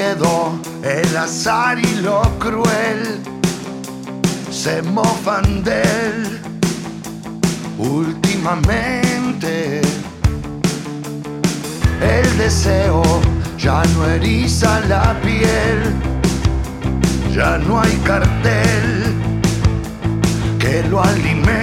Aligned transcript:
el 0.00 1.16
azar 1.16 1.76
y 1.76 1.96
lo 2.02 2.22
cruel 2.38 3.18
se 4.48 4.80
mofan 4.82 5.64
de 5.64 5.82
él 5.82 6.40
últimamente. 7.78 9.80
El 12.00 12.38
deseo 12.38 13.02
ya 13.58 13.82
no 13.96 14.06
eriza 14.06 14.78
la 14.88 15.16
piel, 15.20 15.96
ya 17.34 17.58
no 17.58 17.80
hay 17.80 17.96
cartel 18.04 19.16
que 20.60 20.84
lo 20.88 21.02
alimente. 21.02 21.58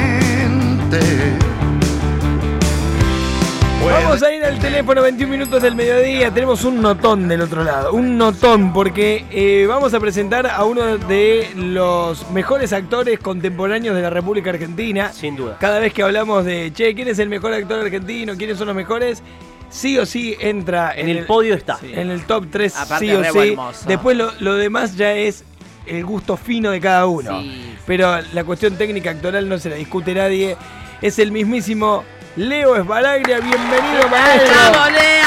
Vamos 3.86 4.24
a 4.24 4.34
ir 4.34 4.44
al 4.44 4.58
teléfono 4.60 5.02
21 5.02 5.32
minutos 5.32 5.62
del 5.62 5.76
mediodía. 5.76 6.32
Tenemos 6.32 6.64
un 6.64 6.82
notón 6.82 7.28
del 7.28 7.42
otro 7.42 7.64
lado. 7.64 7.94
Un 7.94 8.18
notón 8.18 8.74
porque 8.74 9.26
eh, 9.32 9.66
vamos 9.68 9.94
a 9.94 10.00
presentar 10.00 10.48
a 10.48 10.64
uno 10.66 10.98
de 10.98 11.50
los 11.56 12.30
mejores 12.32 12.74
actores 12.74 13.20
contemporáneos 13.20 13.96
de 13.96 14.02
la 14.02 14.10
República 14.10 14.50
Argentina. 14.50 15.14
Sin 15.14 15.36
duda. 15.36 15.58
Cada 15.60 15.80
vez 15.80 15.94
que 15.94 16.02
hablamos 16.04 16.46
de, 16.46 16.72
che, 16.74 16.96
¿quién 16.96 17.08
es 17.08 17.20
el 17.20 17.30
mejor 17.30 17.54
actor 17.54 17.80
argentino? 17.80 18.36
¿Quiénes 18.36 18.58
son 18.58 18.68
los 18.68 18.76
mejores? 18.76 19.22
Sí 19.70 19.98
o 19.98 20.06
sí 20.06 20.36
entra 20.40 20.94
En 20.96 21.10
el 21.10 21.26
podio 21.26 21.54
está. 21.54 21.78
En 21.84 22.10
el 22.10 22.26
top 22.26 22.46
3, 22.52 22.76
Aparte, 22.78 23.06
sí 23.06 23.12
o 23.14 23.24
sí. 23.24 23.50
hermoso. 23.50 23.86
Después 23.88 24.18
lo, 24.18 24.32
lo 24.40 24.56
demás 24.56 24.96
ya 24.96 25.14
es 25.14 25.44
el 25.86 26.04
gusto 26.06 26.38
fino 26.38 26.72
de 26.72 26.80
cada 26.82 27.06
uno. 27.06 27.42
Sí. 27.42 27.76
Pero 27.86 28.20
la 28.34 28.44
cuestión 28.44 28.78
técnica 28.78 29.12
actoral 29.12 29.48
no 29.48 29.58
se 29.60 29.70
la 29.70 29.76
discute 29.76 30.14
nadie. 30.16 30.58
Es 31.02 31.20
el 31.20 31.32
mismísimo 31.32 32.04
Leo 32.38 32.76
Esbaraglia. 32.76 33.40
Bienvenido, 33.40 34.10
maestro. 34.10 34.54
¡Bravo, 34.72 34.90
Leo! 34.92 35.26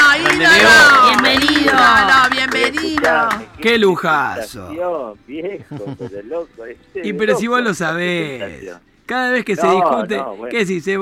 ¡Bienvenido! 1.22 1.72
¡Ídolo, 1.72 2.30
bienvenido! 2.30 3.28
Qué 3.60 3.78
lujazo. 3.78 5.14
Viejo, 5.26 5.96
pero 5.98 6.22
loco. 6.24 6.64
este 6.66 7.06
Y 7.06 7.12
pero 7.14 7.36
si 7.36 7.46
vos 7.46 7.62
lo 7.62 7.72
sabés. 7.74 8.70
Cada 9.06 9.30
vez 9.30 9.42
que 9.42 9.56
se 9.56 9.66
No, 9.66 9.72
discute, 9.76 10.18
no, 10.18 10.36
bueno. 10.36 10.50
¿qué 10.50 10.58
decís? 10.66 10.84
Desde 10.84 10.98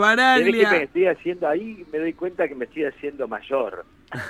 que 0.52 0.66
me 0.70 0.82
estoy 0.84 1.06
haciendo 1.08 1.48
ahí, 1.48 1.84
me 1.92 1.98
doy 1.98 2.12
cuenta 2.12 2.46
que 2.46 2.54
me 2.54 2.66
estoy 2.66 2.84
haciendo 2.84 3.26
mayor. 3.26 3.84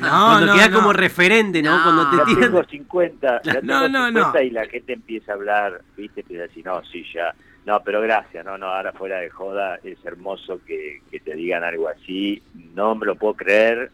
No, 0.00 0.08
Cuando 0.08 0.46
no, 0.46 0.54
queda 0.54 0.68
no. 0.68 0.76
como 0.78 0.92
referente, 0.92 1.60
¿no? 1.62 1.76
No. 1.78 1.82
Cuando 1.82 2.16
Ya 2.16 2.24
te 2.24 2.24
tiran. 2.34 2.40
tengo 2.52 2.64
50, 2.70 3.42
ya 3.42 3.52
tengo 3.54 3.66
No, 3.66 3.88
no, 3.88 4.06
50 4.06 4.38
no. 4.38 4.44
y 4.44 4.50
la 4.50 4.66
gente 4.66 4.92
empieza 4.92 5.32
a 5.32 5.34
hablar, 5.34 5.80
¿viste? 5.96 6.20
Empieza 6.20 6.44
a 6.44 6.46
decir, 6.46 6.64
no, 6.64 6.80
sí, 6.84 7.04
ya. 7.12 7.34
No, 7.64 7.80
pero 7.84 8.00
gracias, 8.00 8.44
no, 8.44 8.58
no, 8.58 8.66
ahora 8.66 8.92
fuera 8.92 9.20
de 9.20 9.30
joda, 9.30 9.78
es 9.84 10.04
hermoso 10.04 10.60
que, 10.66 11.00
que 11.10 11.20
te 11.20 11.34
digan 11.34 11.62
algo 11.62 11.88
así, 11.88 12.42
no 12.74 12.94
me 12.96 13.06
lo 13.06 13.14
puedo 13.16 13.34
creer, 13.34 13.90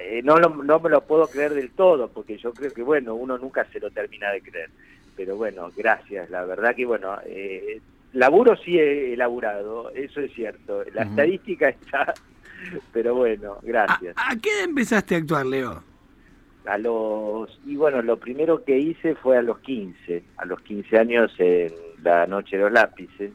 Eh, 0.00 0.20
no, 0.24 0.36
lo- 0.38 0.62
no 0.62 0.80
me 0.80 0.88
lo 0.90 1.02
puedo 1.02 1.26
creer 1.28 1.54
del 1.54 1.70
todo, 1.70 2.08
porque 2.08 2.36
yo 2.38 2.52
creo 2.52 2.72
que, 2.72 2.82
bueno, 2.82 3.14
uno 3.14 3.36
nunca 3.38 3.64
se 3.72 3.78
lo 3.80 3.90
termina 3.90 4.30
de 4.30 4.40
creer, 4.40 4.70
pero 5.16 5.36
bueno, 5.36 5.70
gracias, 5.76 6.30
la 6.30 6.44
verdad 6.44 6.74
que, 6.74 6.86
bueno, 6.86 7.18
eh, 7.26 7.80
laburo 8.12 8.56
sí 8.56 8.78
he 8.78 9.12
elaborado, 9.12 9.90
eso 9.90 10.20
es 10.20 10.32
cierto, 10.34 10.82
la 10.94 11.02
estadística 11.02 11.68
está, 11.68 12.14
pero 12.92 13.14
bueno, 13.14 13.54
¿A, 13.54 13.60
gracias. 13.62 14.14
a 14.16 14.34
qué 14.40 14.50
edad 14.50 14.64
empezaste 14.64 15.14
a 15.14 15.18
actuar, 15.18 15.46
Leo? 15.46 15.82
A 16.64 16.78
los 16.78 17.60
y 17.66 17.74
bueno, 17.76 18.02
lo 18.02 18.16
primero 18.18 18.64
que 18.64 18.78
hice 18.78 19.14
fue 19.16 19.36
a 19.36 19.42
los 19.42 19.58
15, 19.60 20.22
a 20.36 20.44
los 20.46 20.60
15 20.62 20.96
años 20.98 21.32
en 21.38 21.72
la 22.02 22.26
noche 22.26 22.56
de 22.56 22.62
los 22.64 22.72
lápices, 22.72 23.32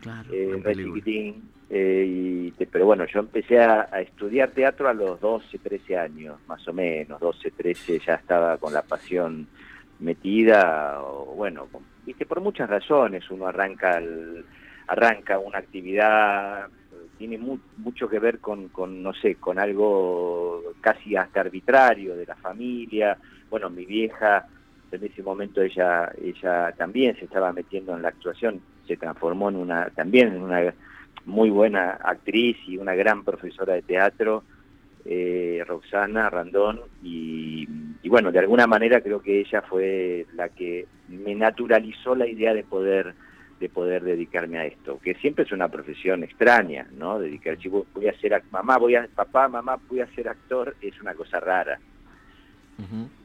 Claro. 0.00 0.28
eh, 0.32 0.60
chiquitín, 0.94 1.50
eh, 1.68 2.04
y 2.06 2.50
te- 2.52 2.66
pero 2.66 2.86
bueno, 2.86 3.04
yo 3.06 3.20
empecé 3.20 3.60
a, 3.60 3.88
a 3.90 4.00
estudiar 4.00 4.50
teatro 4.50 4.88
a 4.88 4.94
los 4.94 5.20
12, 5.20 5.58
13 5.58 5.96
años, 5.96 6.40
más 6.46 6.66
o 6.68 6.72
menos, 6.72 7.20
12, 7.20 7.50
13 7.52 7.98
ya 8.06 8.14
estaba 8.14 8.58
con 8.58 8.72
la 8.72 8.82
pasión 8.82 9.48
metida, 9.98 11.00
o 11.02 11.34
bueno, 11.34 11.68
viste, 12.04 12.26
por 12.26 12.40
muchas 12.40 12.68
razones 12.68 13.28
uno 13.30 13.46
arranca 13.46 13.98
el- 13.98 14.44
arranca 14.88 15.38
una 15.40 15.58
actividad, 15.58 16.68
tiene 17.18 17.38
mu- 17.38 17.58
mucho 17.76 18.08
que 18.08 18.18
ver 18.20 18.38
con, 18.38 18.68
con, 18.68 19.02
no 19.02 19.12
sé, 19.14 19.34
con 19.36 19.58
algo 19.58 20.62
casi 20.80 21.16
hasta 21.16 21.40
arbitrario 21.40 22.16
de 22.16 22.26
la 22.26 22.36
familia, 22.36 23.18
bueno, 23.50 23.68
mi 23.70 23.84
vieja 23.84 24.46
en 24.96 25.04
ese 25.04 25.22
momento 25.22 25.62
ella 25.62 26.12
ella 26.22 26.72
también 26.76 27.16
se 27.16 27.24
estaba 27.24 27.52
metiendo 27.52 27.94
en 27.94 28.02
la 28.02 28.08
actuación 28.08 28.60
se 28.86 28.96
transformó 28.96 29.48
en 29.48 29.56
una 29.56 29.90
también 29.90 30.28
en 30.28 30.42
una 30.42 30.74
muy 31.24 31.50
buena 31.50 31.92
actriz 32.02 32.56
y 32.66 32.76
una 32.76 32.94
gran 32.94 33.24
profesora 33.24 33.74
de 33.74 33.82
teatro 33.82 34.44
eh, 35.04 35.62
Roxana 35.66 36.28
Randón 36.30 36.80
y, 37.02 37.68
y 38.02 38.08
bueno 38.08 38.32
de 38.32 38.40
alguna 38.40 38.66
manera 38.66 39.00
creo 39.00 39.20
que 39.20 39.40
ella 39.40 39.62
fue 39.62 40.26
la 40.34 40.48
que 40.48 40.86
me 41.08 41.34
naturalizó 41.34 42.14
la 42.14 42.26
idea 42.26 42.52
de 42.54 42.64
poder 42.64 43.14
de 43.60 43.68
poder 43.68 44.02
dedicarme 44.02 44.58
a 44.58 44.66
esto 44.66 44.98
que 45.02 45.14
siempre 45.14 45.44
es 45.44 45.52
una 45.52 45.68
profesión 45.68 46.24
extraña 46.24 46.86
no 46.96 47.18
dedicar 47.18 47.58
si 47.58 47.68
voy 47.68 48.08
a 48.08 48.18
ser 48.20 48.42
mamá 48.50 48.78
voy 48.78 48.96
a 48.96 49.08
papá 49.14 49.48
mamá 49.48 49.78
voy 49.88 50.00
a 50.00 50.14
ser 50.14 50.28
actor 50.28 50.76
es 50.80 51.00
una 51.00 51.14
cosa 51.14 51.40
rara 51.40 51.78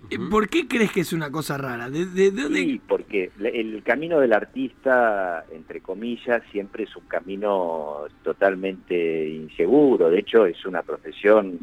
Eh, 0.09 0.17
¿Por 0.29 0.47
qué 0.50 0.67
crees 0.67 0.91
que 0.91 1.01
es 1.01 1.13
una 1.13 1.29
cosa 1.31 1.57
rara? 1.57 1.89
¿De, 1.89 2.06
de- 2.06 2.31
de 2.31 2.41
dónde? 2.41 2.59
Sí, 2.59 2.81
porque 2.88 3.31
el 3.44 3.81
camino 3.84 4.19
del 4.19 4.34
artista, 4.34 5.45
entre 5.51 5.81
comillas, 5.81 6.41
siempre 6.51 6.84
es 6.85 6.95
un 6.95 7.06
camino 7.06 8.06
totalmente 8.23 9.28
inseguro. 9.29 10.09
De 10.09 10.19
hecho, 10.19 10.45
es 10.45 10.66
una 10.66 10.84
profesión, 10.84 11.59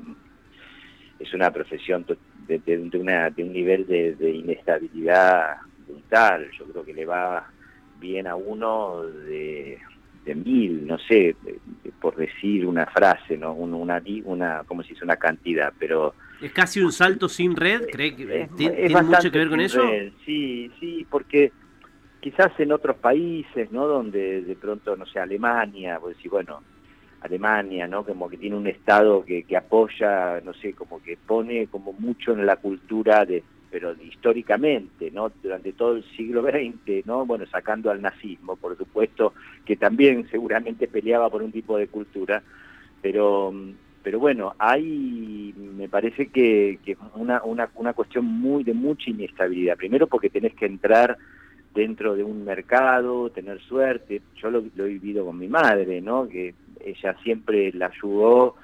es 1.19 1.33
una 1.35 1.51
profesión 1.51 2.05
de, 2.47 2.59
de- 2.59 2.99
una- 2.99 3.33
un 3.37 3.53
nivel 3.53 3.87
de, 3.87 4.15
inestabilidad 4.31 5.57
brutal. 5.87 6.51
Yo 6.59 6.65
creo 6.67 6.85
que 6.85 6.95
le 6.95 7.07
va 7.07 7.51
bien 8.01 8.27
a 8.27 8.37
uno 8.37 9.03
de, 9.03 9.79
mil, 10.35 10.87
no 10.87 10.99
sé, 10.99 11.37
por 12.01 12.17
decir 12.17 12.67
una 12.67 12.87
frase, 12.87 13.37
no, 13.39 13.55
Un- 13.55 13.75
una, 13.75 14.03
una, 14.25 14.63
¿cómo 14.67 14.83
se 14.83 14.91
dice? 14.91 15.05
Una 15.05 15.17
cantidad, 15.17 15.73
pero 15.79 16.15
Es 16.41 16.53
casi 16.53 16.81
un 16.81 16.93
salto 16.93 17.29
sin 17.29 17.57
red. 17.57 17.83
¿Cree 17.91 18.15
que 18.15 18.23
es- 18.23 18.57
ti- 18.57 18.67
es 18.67 18.77
tiene 18.77 18.95
bastante 18.95 19.17
mucho 19.17 19.33
que 19.33 19.39
ver 19.39 19.49
con 19.49 19.61
eso? 19.61 19.81
red, 19.83 20.13
Sí, 20.25 20.71
sí, 20.79 21.07
porque 21.11 21.53
quizás 22.21 22.53
en 22.59 22.73
otros 22.73 22.97
países, 22.99 23.71
¿no? 23.73 23.87
Donde 23.87 24.43
de 24.43 24.57
pronto, 24.57 24.97
no 24.97 25.07
sé, 25.07 25.19
Alemania, 25.19 25.99
pues 26.01 26.17
decir, 26.17 26.31
bueno, 26.31 26.63
Alemania, 27.21 27.87
¿no? 27.89 28.05
Como 28.05 28.29
que 28.29 28.37
tiene 28.37 28.57
un 28.57 28.67
Estado 28.67 29.25
que, 29.25 29.45
que 29.45 29.57
apoya, 29.57 30.41
no 30.43 30.53
sé, 30.55 30.75
como 30.75 31.01
que 31.01 31.17
pone 31.17 31.67
como 31.69 31.93
mucho 31.93 32.33
en 32.33 32.47
la 32.47 32.57
cultura 32.57 33.25
de 33.25 33.43
pero 33.71 33.93
históricamente, 34.01 35.11
¿no? 35.11 35.31
Durante 35.43 35.75
todo 35.75 35.97
el 35.97 36.05
siglo 36.17 36.41
XX, 36.43 37.03
¿no? 37.05 37.27
Bueno, 37.27 37.45
sacando 37.47 37.91
al 37.91 38.01
nazismo, 38.01 38.57
por 38.57 38.79
supuesto, 38.79 39.35
que 39.63 39.77
también 39.77 40.27
seguramente 40.31 40.89
peleaba 40.89 41.29
por 41.29 41.43
un 41.43 41.53
tipo 41.53 41.77
de 41.77 41.89
cultura, 41.89 42.43
pero 43.03 43.53
pero 44.09 44.21
bueno, 44.21 44.55
hay, 44.59 45.53
me 45.77 45.87
parece 45.87 46.29
que, 46.29 46.79
que 46.83 46.97
una, 47.15 47.43
una, 47.45 47.93
cuestión 47.93 48.25
muy 48.25 48.65
de 48.65 48.73
mucha 48.73 49.11
inestabilidad. 49.11 49.77
Primero 49.77 50.07
porque 50.07 50.31
tenés 50.31 50.55
que 50.55 50.65
entrar 50.65 51.19
dentro 51.75 52.17
de 52.17 52.25
un 52.25 52.43
mercado, 52.43 53.29
tener 53.29 53.61
suerte. 53.61 54.23
Yo 54.41 54.51
lo, 54.51 54.65
lo 54.77 54.87
he 54.87 54.89
vivido 54.95 55.27
con 55.27 55.39
mi 55.39 55.47
madre, 55.47 56.01
¿no? 56.01 56.27
Que 56.27 56.55
ella 56.83 57.17
siempre 57.23 57.71
la 57.75 57.89
ayudó 57.89 58.55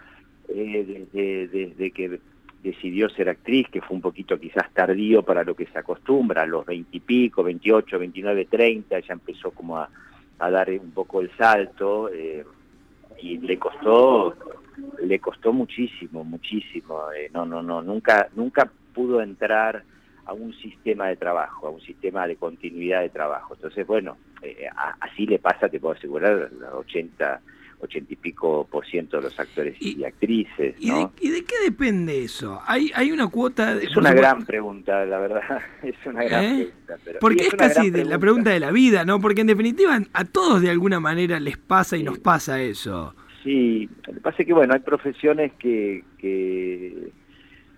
eh, 0.49 1.10
desde, 1.12 1.49
desde 1.49 1.91
que 1.91 2.21
decidió 2.62 3.11
ser 3.11 3.28
actriz, 3.28 3.69
que 3.69 3.82
fue 3.82 3.97
un 3.97 4.00
poquito 4.00 4.41
quizás 4.41 4.72
tardío 4.72 5.25
para 5.25 5.44
lo 5.44 5.55
que 5.55 5.66
se 5.66 5.78
acostumbra, 5.78 6.44
a 6.44 6.47
los 6.47 6.65
veintipico, 6.65 7.43
veintiocho, 7.43 7.99
veintinueve, 7.99 8.47
treinta, 8.47 8.97
ella 8.97 9.12
empezó 9.12 9.50
como 9.50 9.76
a, 9.76 9.91
a 10.38 10.50
dar 10.50 10.71
un 10.71 10.93
poco 10.93 11.21
el 11.21 11.31
salto 11.37 12.09
eh, 12.09 12.47
y 13.25 13.39
le 13.39 13.59
costó 13.59 14.37
le 15.03 15.19
costó 15.21 15.53
muchísimo, 15.53 16.25
muchísimo. 16.25 17.11
eh, 17.12 17.31
no, 17.33 17.45
no, 17.47 17.62
no, 17.62 17.83
nunca, 17.83 18.29
nunca 18.35 18.71
pudo 18.93 19.21
entrar 19.23 19.85
a 20.26 20.32
un 20.32 20.53
sistema 20.55 21.09
de 21.09 21.17
trabajo, 21.17 21.67
a 21.67 21.71
un 21.71 21.81
sistema 21.81 22.26
de 22.26 22.37
continuidad 22.37 23.03
de 23.03 23.11
trabajo. 23.11 23.55
Entonces, 23.55 23.87
bueno, 23.87 24.17
eh, 24.43 24.67
a- 24.75 24.97
así 25.00 25.26
le 25.26 25.38
pasa, 25.38 25.69
te 25.69 25.79
puedo 25.81 25.94
asegurar, 25.94 26.50
a 26.73 26.76
80, 26.76 27.41
80 27.85 28.13
y 28.13 28.17
pico 28.17 28.67
por 28.71 28.85
ciento 28.87 29.17
de 29.19 29.25
los 29.25 29.39
actores 29.41 29.77
y, 29.81 30.01
Y- 30.01 30.05
actrices, 30.05 30.75
¿Y, 30.79 30.91
de, 30.91 31.01
¿no? 31.01 31.13
y 31.21 31.31
de 31.31 31.45
qué 31.45 31.55
depende 31.65 32.23
eso? 32.25 32.61
¿Hay, 32.67 32.91
hay 32.95 33.13
una 33.13 33.29
cuota? 33.29 33.75
De, 33.75 33.85
Es 33.85 33.97
una 33.97 34.11
supuesto- 34.11 34.17
gran 34.21 34.45
pregunta, 34.45 35.05
la 35.07 35.19
verdad. 35.19 35.43
Es 35.83 35.95
una 36.07 36.25
gran 36.25 36.45
¿Eh? 36.45 36.49
pregunta. 36.65 36.97
Pero, 37.05 37.19
Porque 37.21 37.43
es, 37.47 37.55
casi 37.55 37.91
de 37.91 38.05
la 38.05 38.19
pregunta 38.19 38.51
de 38.51 38.61
la 38.61 38.71
vida, 38.73 39.05
¿no? 39.05 39.21
Porque 39.21 39.43
en 39.43 39.47
definitiva 39.47 39.99
a 40.13 40.25
todos 40.25 40.61
de 40.61 40.71
alguna 40.71 41.01
manera 41.01 41.39
les 41.41 41.57
pasa 41.57 41.97
y 41.97 42.01
Sí. 42.01 42.05
nos 42.05 42.19
pasa 42.19 42.61
eso. 42.63 43.15
Sí, 43.43 43.89
lo 44.07 44.15
que 44.15 44.21
pasa 44.21 44.37
es 44.41 44.47
que 44.47 44.53
bueno, 44.55 44.73
hay 44.75 44.81
profesiones 44.81 45.53
que, 45.59 46.03
que, 46.19 47.11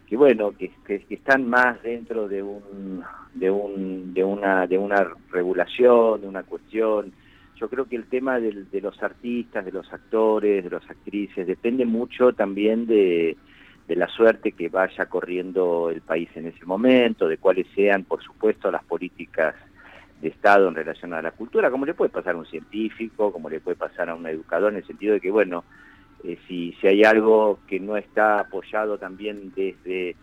que 0.06 0.16
bueno, 0.16 0.52
que, 0.56 0.70
que- 0.86 1.00
que 1.00 1.14
están 1.14 1.48
más 1.48 1.82
dentro 1.82 2.28
de 2.28 2.42
un, 2.42 3.02
de 3.34 3.50
un, 3.50 4.14
de 4.14 4.22
una, 4.22 4.66
de 4.68 4.78
una 4.78 5.08
regulación, 5.32 6.20
de 6.20 6.28
una 6.28 6.44
cuestión. 6.44 7.12
Yo 7.58 7.68
creo 7.68 7.86
que 7.86 7.96
el 7.96 8.06
tema 8.06 8.38
de 8.38 8.80
los 8.80 9.02
artistas, 9.02 9.64
de 9.64 9.72
los 9.72 9.90
actores, 9.92 10.62
de 10.64 10.70
las 10.70 10.88
actrices, 10.90 11.46
depende 11.46 11.86
mucho 11.86 12.32
también 12.32 12.86
de, 12.86 13.36
de 13.88 13.96
la 13.96 14.08
suerte 14.08 14.52
que 14.52 14.68
vaya 14.68 15.06
corriendo 15.06 15.90
el 15.90 16.00
país 16.00 16.28
en 16.34 16.46
ese 16.46 16.64
momento, 16.64 17.28
de 17.28 17.38
cuáles 17.38 17.66
sean, 17.74 18.04
por 18.04 18.22
supuesto, 18.22 18.70
las 18.70 18.84
políticas 18.84 19.54
de 20.20 20.28
Estado 20.28 20.68
en 20.68 20.74
relación 20.74 21.12
a 21.14 21.22
la 21.22 21.30
cultura, 21.30 21.70
como 21.70 21.86
le 21.86 21.94
puede 21.94 22.10
pasar 22.10 22.34
a 22.34 22.38
un 22.38 22.46
científico, 22.46 23.32
como 23.32 23.48
le 23.48 23.60
puede 23.60 23.76
pasar 23.76 24.10
a 24.10 24.14
un 24.14 24.26
educador, 24.26 24.72
en 24.72 24.78
el 24.78 24.86
sentido 24.86 25.14
de 25.14 25.20
que, 25.20 25.30
bueno, 25.30 25.64
eh, 26.24 26.38
si, 26.48 26.72
si 26.80 26.86
hay 26.88 27.04
algo 27.04 27.60
que 27.68 27.78
no 27.78 27.96
está 27.96 28.40
apoyado 28.40 28.98
también 28.98 29.52
desde 29.54 30.16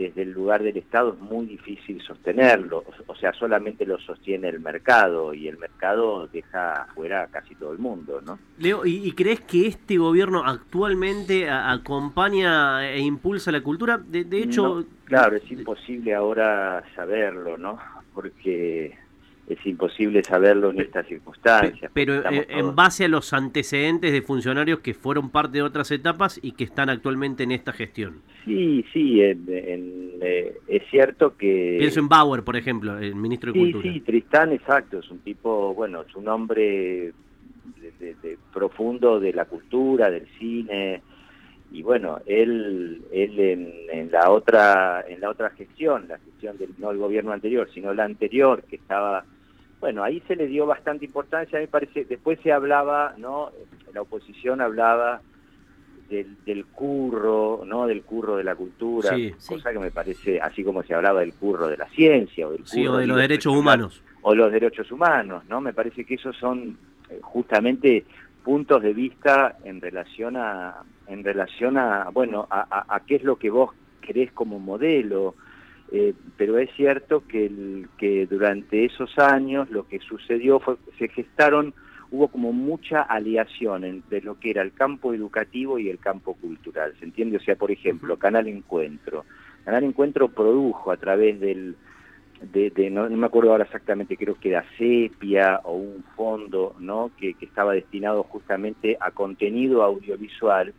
desde 0.00 0.22
el 0.22 0.32
lugar 0.32 0.62
del 0.62 0.76
Estado 0.78 1.12
es 1.12 1.20
muy 1.20 1.44
difícil 1.46 2.00
sostenerlo, 2.02 2.84
o 3.06 3.14
sea, 3.14 3.32
solamente 3.34 3.84
lo 3.84 3.98
sostiene 3.98 4.48
el 4.48 4.58
mercado 4.60 5.34
y 5.34 5.46
el 5.46 5.58
mercado 5.58 6.26
deja 6.32 6.86
fuera 6.94 7.24
a 7.24 7.26
casi 7.26 7.54
todo 7.54 7.72
el 7.72 7.78
mundo, 7.78 8.20
¿no? 8.24 8.38
Leo, 8.58 8.86
¿y, 8.86 9.06
y 9.06 9.12
crees 9.12 9.40
que 9.42 9.66
este 9.66 9.98
gobierno 9.98 10.42
actualmente 10.44 11.48
a- 11.50 11.70
acompaña 11.72 12.90
e 12.90 13.00
impulsa 13.00 13.52
la 13.52 13.60
cultura? 13.62 13.98
De, 13.98 14.24
de 14.24 14.42
hecho, 14.42 14.76
No, 14.80 14.84
claro, 15.04 15.36
es 15.36 15.50
imposible 15.50 16.14
ahora 16.14 16.82
saberlo, 16.96 17.58
¿no? 17.58 17.78
Porque 18.14 18.96
es 19.50 19.66
imposible 19.66 20.22
saberlo 20.22 20.70
en 20.70 20.80
estas 20.80 21.06
circunstancias. 21.08 21.90
pero 21.92 22.14
eh, 22.30 22.46
en 22.48 22.74
base 22.76 23.04
a 23.06 23.08
los 23.08 23.32
antecedentes 23.32 24.12
de 24.12 24.22
funcionarios 24.22 24.78
que 24.80 24.94
fueron 24.94 25.30
parte 25.30 25.58
de 25.58 25.62
otras 25.62 25.90
etapas 25.90 26.38
y 26.42 26.52
que 26.52 26.64
están 26.64 26.88
actualmente 26.88 27.42
en 27.42 27.50
esta 27.52 27.72
gestión. 27.72 28.22
Sí, 28.44 28.84
sí, 28.92 29.20
en- 29.22 29.44
en, 29.48 30.10
eh, 30.22 30.54
es 30.68 30.82
cierto 30.90 31.36
que... 31.36 31.76
Pienso 31.80 31.98
en 32.00 32.08
Bauer, 32.08 32.42
por 32.44 32.56
ejemplo, 32.56 32.96
el 32.98 33.14
ministro 33.16 33.52
de 33.52 33.58
Sí, 33.58 33.72
Cultura. 33.72 33.92
sí, 33.92 34.00
Tristán, 34.00 34.52
exacto, 34.52 35.00
es 35.00 35.10
un 35.10 35.18
tipo, 35.18 35.74
bueno, 35.74 36.02
es 36.08 36.14
un 36.14 36.28
hombre 36.28 37.12
de- 37.80 37.92
de- 37.98 38.14
de 38.22 38.38
profundo 38.52 39.18
de 39.18 39.32
la 39.32 39.46
cultura, 39.46 40.10
del 40.10 40.26
cine, 40.38 41.02
y 41.72 41.82
bueno, 41.82 42.18
él, 42.26 43.02
él 43.12 43.38
en, 43.38 43.72
en 43.92 44.10
la 44.10 44.30
otra, 44.30 45.04
en 45.08 45.20
la 45.20 45.30
otra 45.30 45.50
gestión, 45.50 46.06
la 46.08 46.18
gestión 46.18 46.56
del 46.58 46.70
no 46.78 46.90
el 46.90 46.98
gobierno 46.98 47.32
anterior, 47.32 47.68
sino 47.72 47.92
la 47.94 48.04
anterior, 48.04 48.64
que 48.68 48.76
estaba, 48.76 49.24
bueno, 49.80 50.02
ahí 50.04 50.22
se 50.28 50.36
le 50.36 50.46
dio 50.46 50.66
bastante 50.66 51.04
importancia, 51.06 51.58
me 51.58 51.66
parece, 51.68 52.04
después 52.04 52.38
se 52.42 52.52
hablaba, 52.52 53.14
¿no? 53.16 53.50
La 53.94 54.02
oposición 54.02 54.60
hablaba 54.60 55.22
del, 56.10 56.36
del 56.44 56.66
curro, 56.66 57.62
¿no? 57.64 57.86
Del 57.86 58.02
curro 58.02 58.36
de 58.36 58.44
la 58.44 58.54
cultura, 58.54 59.16
Sí. 59.16 59.32
cosa 59.46 59.72
que 59.72 59.78
me 59.78 59.90
parece, 59.90 60.40
así 60.40 60.62
como 60.62 60.82
se 60.82 60.94
hablaba 60.94 61.20
del 61.20 61.32
curro 61.34 61.68
de 61.68 61.76
la 61.78 61.88
ciencia 61.88 62.46
o 62.46 62.52
del 62.52 62.66
Sí, 62.66 62.82
curro 62.84 62.94
o 62.94 62.98
de 62.98 63.06
los 63.06 63.16
derechos 63.16 63.54
humanos. 63.56 64.02
o 64.22 64.34
los 64.34 64.52
derechos 64.52 64.90
humanos, 64.92 65.44
¿no? 65.48 65.60
Me 65.62 65.72
parece 65.72 66.04
que 66.04 66.14
esos 66.14 66.36
son 66.36 66.76
eh, 67.08 67.18
justamente 67.22 68.04
puntos 68.44 68.82
de 68.82 68.92
vista 68.92 69.56
en 69.64 69.80
relación 69.80 70.36
a, 70.36 70.74
en 71.06 71.24
relación 71.24 71.78
a, 71.78 72.10
bueno, 72.12 72.46
a, 72.50 72.66
a- 72.70 72.96
a 72.96 73.00
qué 73.06 73.16
es 73.16 73.22
lo 73.24 73.36
que 73.36 73.48
vos 73.50 73.70
querés 74.02 74.30
como 74.32 74.58
modelo. 74.58 75.36
Eh, 75.92 76.14
pero 76.36 76.58
es 76.58 76.70
cierto 76.76 77.26
que, 77.26 77.46
el- 77.46 77.88
que 77.98 78.26
durante 78.26 78.84
esos 78.84 79.18
años 79.18 79.68
lo 79.70 79.88
que 79.88 79.98
sucedió 79.98 80.60
fue 80.60 80.76
que 80.78 80.92
se 80.98 81.08
gestaron, 81.12 81.74
hubo 82.12 82.28
como 82.28 82.52
mucha 82.52 83.02
aliación 83.02 83.84
entre 83.84 84.20
lo 84.22 84.38
que 84.38 84.50
era 84.50 84.62
el 84.62 84.72
campo 84.72 85.12
educativo 85.14 85.78
y 85.78 85.88
el 85.88 85.98
campo 85.98 86.34
cultural, 86.34 86.94
¿se 86.98 87.04
entiende? 87.04 87.36
O 87.38 87.40
sea, 87.40 87.56
por 87.56 87.70
ejemplo, 87.70 88.16
Canal 88.18 88.46
Encuentro. 88.48 89.24
Canal 89.64 89.84
Encuentro 89.84 90.28
produjo 90.28 90.90
a 90.92 90.96
través 90.96 91.38
del, 91.40 91.76
de, 92.52 92.70
de- 92.70 92.90
no, 92.90 93.08
no 93.08 93.16
me 93.16 93.26
acuerdo 93.26 93.50
ahora 93.52 93.64
exactamente, 93.64 94.16
creo 94.16 94.36
que 94.36 94.48
era 94.50 94.64
Sepia 94.78 95.60
o 95.64 95.74
un 95.74 96.04
fondo, 96.16 96.74
¿no? 96.78 97.10
Que, 97.18 97.34
que 97.34 97.46
estaba 97.46 97.72
destinado 97.74 98.22
justamente 98.24 98.96
a 99.00 99.10
contenido 99.10 99.82
audiovisual, 99.82 100.72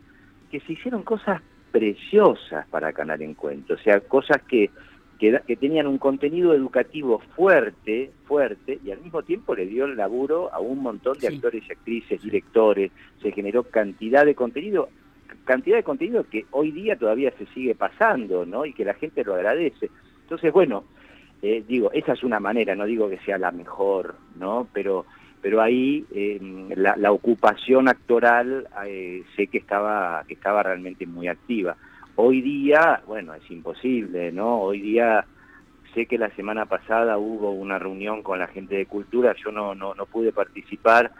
que 0.50 0.60
se 0.60 0.72
hicieron 0.72 1.02
cosas 1.02 1.40
preciosas 1.70 2.66
para 2.68 2.92
Canal 2.92 3.22
Encuentro, 3.22 3.76
o 3.76 3.78
sea, 3.78 4.00
cosas 4.00 4.42
que, 4.42 4.70
que, 5.18 5.56
tenían 5.56 5.86
un 5.86 5.98
contenido 5.98 6.52
educativo 6.52 7.20
fuerte, 7.36 8.10
fuerte, 8.26 8.78
y 8.84 8.90
al 8.90 9.00
mismo 9.00 9.22
tiempo 9.22 9.54
le 9.54 9.66
dio 9.66 9.84
el 9.84 9.96
laburo 9.96 10.52
a 10.52 10.58
un 10.58 10.80
montón 10.80 11.14
de 11.18 11.28
Sí. 11.28 11.34
actores 11.34 11.62
y 11.68 11.72
actrices, 11.72 12.22
directores, 12.22 12.90
se 13.20 13.30
generó 13.30 13.62
cantidad 13.62 14.24
de 14.24 14.34
contenido, 14.34 14.88
cantidad 15.44 15.76
de 15.76 15.84
contenido 15.84 16.24
que 16.28 16.46
hoy 16.50 16.72
día 16.72 16.96
todavía 16.96 17.32
se 17.38 17.46
sigue 17.46 17.74
pasando, 17.74 18.44
¿no? 18.44 18.66
Y 18.66 18.72
que 18.72 18.84
la 18.84 18.94
gente 18.94 19.22
lo 19.24 19.34
agradece. 19.34 19.90
Entonces, 20.22 20.52
bueno, 20.52 20.84
eh, 21.40 21.62
digo, 21.66 21.90
esa 21.92 22.12
es 22.12 22.22
una 22.22 22.40
manera, 22.40 22.74
no 22.74 22.84
digo 22.84 23.08
que 23.08 23.18
sea 23.18 23.38
la 23.38 23.50
mejor, 23.52 24.16
¿no? 24.38 24.68
Pero, 24.72 25.06
pero 25.40 25.60
ahí 25.60 26.04
eh, 26.14 26.40
la, 26.76 26.96
la 26.96 27.12
ocupación 27.12 27.88
actoral 27.88 28.68
eh, 28.86 29.22
sé 29.36 29.46
que 29.48 29.58
estaba, 29.58 30.24
que 30.26 30.34
estaba 30.34 30.62
realmente 30.62 31.06
muy 31.06 31.28
activa. 31.28 31.76
Hoy 32.16 32.40
día, 32.42 33.02
bueno, 33.06 33.34
es 33.34 33.50
imposible, 33.50 34.32
¿no? 34.32 34.60
Hoy 34.60 34.80
día 34.80 35.24
sé 35.94 36.06
que 36.06 36.18
la 36.18 36.30
semana 36.30 36.66
pasada 36.66 37.18
hubo 37.18 37.52
una 37.52 37.78
reunión 37.78 38.22
con 38.22 38.38
la 38.38 38.46
gente 38.48 38.76
de 38.76 38.86
cultura, 38.86 39.34
yo 39.42 39.50
no, 39.52 39.74
no, 39.74 39.94
no 39.94 40.06
pude 40.06 40.32
participar 40.32 41.10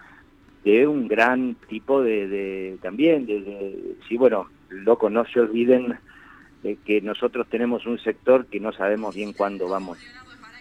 de 0.65 0.87
un 0.87 1.09
gran 1.09 1.57
tipo 1.69 2.03
de, 2.03 2.29
de 2.29 2.79
también, 2.81 3.27
de, 3.27 3.41
de- 3.41 3.97
sí, 4.09 4.17
bueno, 4.17 4.47
loco, 4.71 5.11
no 5.11 5.25
se 5.27 5.41
olviden 5.41 5.99
de 6.63 6.77
que 6.77 7.01
nosotros 7.01 7.49
tenemos 7.49 7.85
un 7.87 7.99
sector 7.99 8.47
que 8.47 8.61
no 8.61 8.73
sabemos 8.73 9.15
bien 9.15 9.33
cuándo 9.33 9.69
vamos 9.69 9.99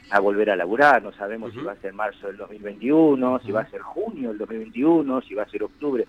a 0.10 0.20
volver 0.20 0.50
a 0.50 0.56
laburar, 0.56 1.04
no 1.04 1.12
sabemos 1.14 1.54
si 1.54 1.60
va 1.60 1.74
a 1.74 1.78
ser 1.78 1.94
marzo 1.94 2.28
del 2.28 2.38
2021, 2.38 3.40
si 3.46 3.52
va 3.52 3.62
a 3.62 3.70
ser 3.70 3.82
junio 3.82 4.30
del 4.30 4.40
2021, 4.40 5.22
si 5.22 5.36
va 5.36 5.44
a 5.44 5.50
ser 5.50 5.64
octubre. 5.64 6.06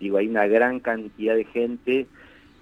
Digo, 0.00 0.18
hay 0.18 0.26
una 0.28 0.46
gran 0.46 0.80
cantidad 0.80 1.34
de 1.36 1.44
gente, 1.44 2.06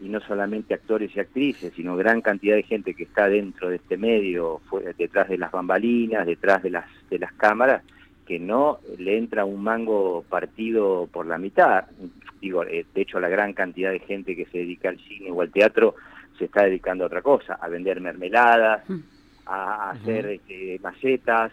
y 0.05 0.09
no 0.11 0.21
solamente 0.21 0.75
actores 0.75 1.17
y 1.17 1.21
actrices, 1.21 1.73
sino 1.75 1.97
gran 1.97 2.21
cantidad 2.21 2.57
de 2.57 2.63
gente 2.63 2.93
que 2.95 3.05
está 3.05 3.27
dentro 3.29 3.71
de 3.71 3.77
este 3.77 3.97
medio, 3.97 4.61
fue- 4.69 4.93
detrás 4.99 5.29
de 5.31 5.39
las 5.39 5.51
bambalinas, 5.51 6.27
detrás 6.27 6.63
de 6.63 6.71
las, 6.71 6.85
de 7.09 7.19
las 7.19 7.33
cámaras, 7.33 7.83
que 8.27 8.39
no 8.39 8.79
le 8.99 9.17
entra 9.17 9.45
un 9.45 9.63
mango 9.63 10.25
partido 10.29 11.09
por 11.13 11.27
la 11.27 11.39
mitad. 11.39 11.85
Digo, 12.41 12.65
eh, 12.65 12.85
de 12.95 13.01
hecho, 13.01 13.19
la 13.21 13.29
gran 13.29 13.55
cantidad 13.55 13.91
de 13.91 14.01
gente 14.01 14.37
que 14.37 14.45
se 14.47 14.59
dedica 14.59 14.91
al 14.91 14.99
cine 14.99 15.31
o 15.31 15.41
al 15.41 15.51
teatro 15.51 15.95
se 16.39 16.45
está 16.47 16.65
dedicando 16.65 17.05
a 17.05 17.07
otra 17.07 17.23
cosa, 17.23 17.55
a 17.55 17.69
vender 17.69 18.01
mermeladas, 18.01 18.83
a 19.47 19.91
hacer 19.91 20.27
este, 20.27 20.79
macetas, 20.83 21.53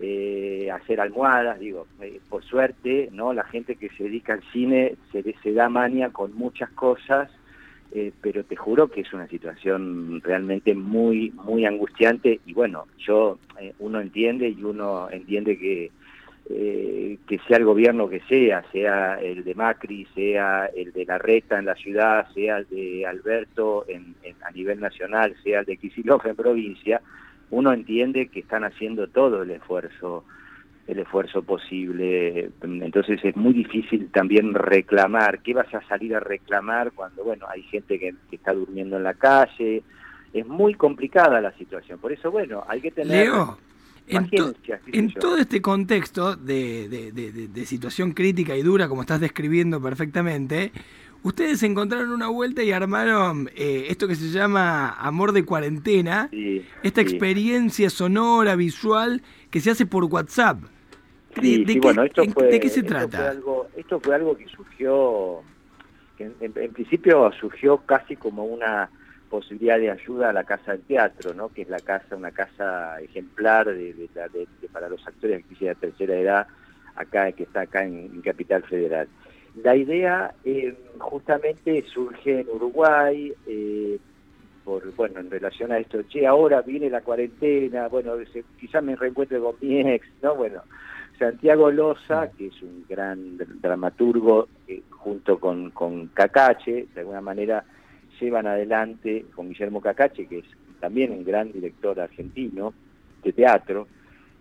eh, 0.00 0.68
a 0.70 0.76
hacer 0.76 1.00
almohadas, 1.00 1.58
digo, 1.58 1.86
eh, 2.00 2.20
por 2.28 2.44
suerte, 2.44 3.08
¿no? 3.12 3.32
La 3.32 3.44
gente 3.44 3.74
que 3.76 3.88
se 3.90 4.04
dedica 4.04 4.34
al 4.34 4.42
cine 4.52 4.94
se, 5.10 5.22
se 5.42 5.52
da 5.52 5.68
mania 5.68 6.10
con 6.10 6.34
muchas 6.34 6.70
cosas, 6.70 7.30
eh, 7.92 8.12
pero 8.20 8.44
te 8.44 8.56
juro 8.56 8.88
que 8.88 9.00
es 9.02 9.12
una 9.12 9.26
situación 9.28 10.20
realmente 10.22 10.74
muy, 10.74 11.30
muy 11.30 11.64
angustiante. 11.64 12.40
Y 12.46 12.52
bueno, 12.52 12.86
yo, 12.98 13.38
eh, 13.60 13.72
uno 13.78 14.00
entiende 14.00 14.48
y 14.48 14.62
uno 14.62 15.08
entiende 15.10 15.58
que 15.58 15.90
eh, 16.50 17.18
que 17.28 17.38
sea 17.46 17.58
el 17.58 17.66
gobierno 17.66 18.08
que 18.08 18.20
sea, 18.20 18.64
sea 18.72 19.16
el 19.20 19.44
de 19.44 19.54
Macri, 19.54 20.06
sea 20.14 20.64
el 20.74 20.92
de 20.92 21.04
Larreta 21.04 21.58
en 21.58 21.66
la 21.66 21.74
ciudad, 21.74 22.26
sea 22.32 22.58
el 22.58 22.68
de 22.70 23.04
Alberto 23.06 23.84
en, 23.86 24.14
en- 24.22 24.36
a 24.42 24.50
nivel 24.52 24.80
nacional, 24.80 25.36
sea 25.44 25.60
el 25.60 25.66
de 25.66 25.76
Kicillof 25.76 26.24
en 26.24 26.36
provincia, 26.36 27.02
uno 27.50 27.70
entiende 27.72 28.28
que 28.28 28.40
están 28.40 28.64
haciendo 28.64 29.08
todo 29.08 29.42
el 29.42 29.50
esfuerzo 29.50 30.24
el 30.88 30.98
esfuerzo 30.98 31.42
posible. 31.42 32.50
Entonces 32.62 33.20
es 33.22 33.36
muy 33.36 33.52
difícil 33.52 34.08
también 34.10 34.54
reclamar. 34.54 35.40
¿Qué 35.42 35.54
vas 35.54 35.72
a 35.74 35.86
salir 35.86 36.16
a 36.16 36.20
reclamar 36.20 36.92
cuando, 36.92 37.22
bueno, 37.22 37.46
hay 37.48 37.62
gente 37.64 37.98
que, 37.98 38.14
que 38.30 38.36
está 38.36 38.52
durmiendo 38.54 38.96
en 38.96 39.04
la 39.04 39.14
calle? 39.14 39.82
Es 40.32 40.46
muy 40.46 40.74
complicada 40.74 41.40
la 41.40 41.52
situación. 41.52 41.98
Por 42.00 42.12
eso, 42.12 42.30
bueno, 42.30 42.64
hay 42.66 42.80
que 42.80 42.90
tener 42.90 43.26
Leo, 43.28 43.58
en, 44.06 44.28
to- 44.30 44.54
todo 45.20 45.36
este 45.36 45.60
contexto 45.60 46.36
de, 46.36 46.88
de- 46.88 47.12
de- 47.12 47.32
de- 47.32 47.48
de 47.48 47.66
situación 47.66 48.12
crítica 48.12 48.56
y 48.56 48.62
dura, 48.62 48.88
como 48.88 49.02
estás 49.02 49.20
describiendo 49.20 49.82
perfectamente, 49.82 50.72
ustedes 51.22 51.62
encontraron 51.64 52.10
una 52.12 52.28
vuelta 52.28 52.62
y 52.62 52.72
armaron 52.72 53.50
eh, 53.54 53.86
esto 53.90 54.08
que 54.08 54.14
se 54.14 54.30
llama 54.30 54.90
Amor 54.98 55.32
de 55.32 55.44
Cuarentena, 55.44 56.28
Sí, 56.30 56.64
esta 56.82 57.02
sí. 57.02 57.08
experiencia 57.08 57.90
sonora, 57.90 58.56
visual, 58.56 59.20
que 59.50 59.60
se 59.60 59.70
hace 59.70 59.84
por 59.84 60.04
WhatsApp. 60.04 60.60
¿De, 61.34 61.42
Sí, 61.42 61.64
de 61.64 61.72
sí, 61.72 61.80
qué, 61.80 61.80
bueno, 61.80 62.02
esto 62.04 62.22
en- 62.22 62.32
fue, 62.32 62.46
de 62.48 62.60
qué 62.60 62.68
se 62.68 62.80
esto 62.80 62.88
trata? 62.90 63.18
Fue 63.18 63.28
algo, 63.28 63.68
esto 63.76 64.00
fue 64.00 64.14
algo 64.14 64.36
que 64.36 64.46
surgió, 64.48 65.42
que 66.16 66.24
en, 66.24 66.34
en- 66.40 66.52
en 66.56 66.72
principio 66.72 67.30
surgió 67.38 67.78
casi 67.78 68.16
como 68.16 68.44
una 68.44 68.90
posibilidad 69.28 69.78
de 69.78 69.90
ayuda 69.90 70.30
a 70.30 70.32
la 70.32 70.44
Casa 70.44 70.72
del 70.72 70.82
Teatro, 70.82 71.34
¿no? 71.34 71.50
que 71.50 71.62
es 71.62 71.68
la 71.68 71.80
casa, 71.80 72.16
una 72.16 72.30
casa 72.32 72.98
ejemplar 73.00 73.66
de, 73.66 73.92
de 73.92 74.08
la- 74.14 74.28
de- 74.28 74.48
de- 74.60 74.68
para 74.68 74.88
los 74.88 75.06
actores 75.06 75.44
de 75.60 75.66
la 75.66 75.74
tercera 75.74 76.16
edad, 76.16 76.46
acá 76.94 77.30
que 77.32 77.42
está 77.44 77.60
acá 77.62 77.84
en, 77.84 78.10
en 78.14 78.22
Capital 78.22 78.62
Federal. 78.64 79.06
La 79.62 79.76
idea 79.76 80.32
eh, 80.44 80.74
justamente 80.98 81.84
surge 81.92 82.40
en 82.40 82.48
Uruguay, 82.48 83.32
eh, 83.46 83.98
por 84.64 84.94
bueno 84.94 85.20
en 85.20 85.30
relación 85.30 85.72
a 85.72 85.78
esto, 85.78 86.02
che, 86.04 86.26
ahora 86.26 86.62
viene 86.62 86.88
la 86.90 87.00
cuarentena, 87.02 87.88
bueno, 87.88 88.12
se- 88.32 88.44
quizás 88.58 88.82
me 88.82 88.96
reencuentre 88.96 89.38
con 89.38 89.56
mi 89.60 89.80
ex, 89.80 90.06
¿no? 90.22 90.34
Bueno, 90.36 90.62
Santiago 91.18 91.70
Loza, 91.70 92.30
que 92.30 92.46
es 92.48 92.62
un 92.62 92.84
gran 92.88 93.36
dr- 93.36 93.60
dramaturgo, 93.60 94.48
eh, 94.66 94.82
junto 94.90 95.38
con, 95.38 95.70
con 95.70 96.08
Cacache, 96.08 96.86
de 96.94 97.00
alguna 97.00 97.20
manera 97.20 97.64
llevan 98.20 98.46
adelante 98.46 99.26
con 99.34 99.48
Guillermo 99.48 99.80
Cacache, 99.80 100.26
que 100.26 100.38
es 100.38 100.44
también 100.80 101.12
un 101.12 101.24
gran 101.24 101.52
director 101.52 101.98
argentino 102.00 102.72
de 103.22 103.32
teatro, 103.32 103.86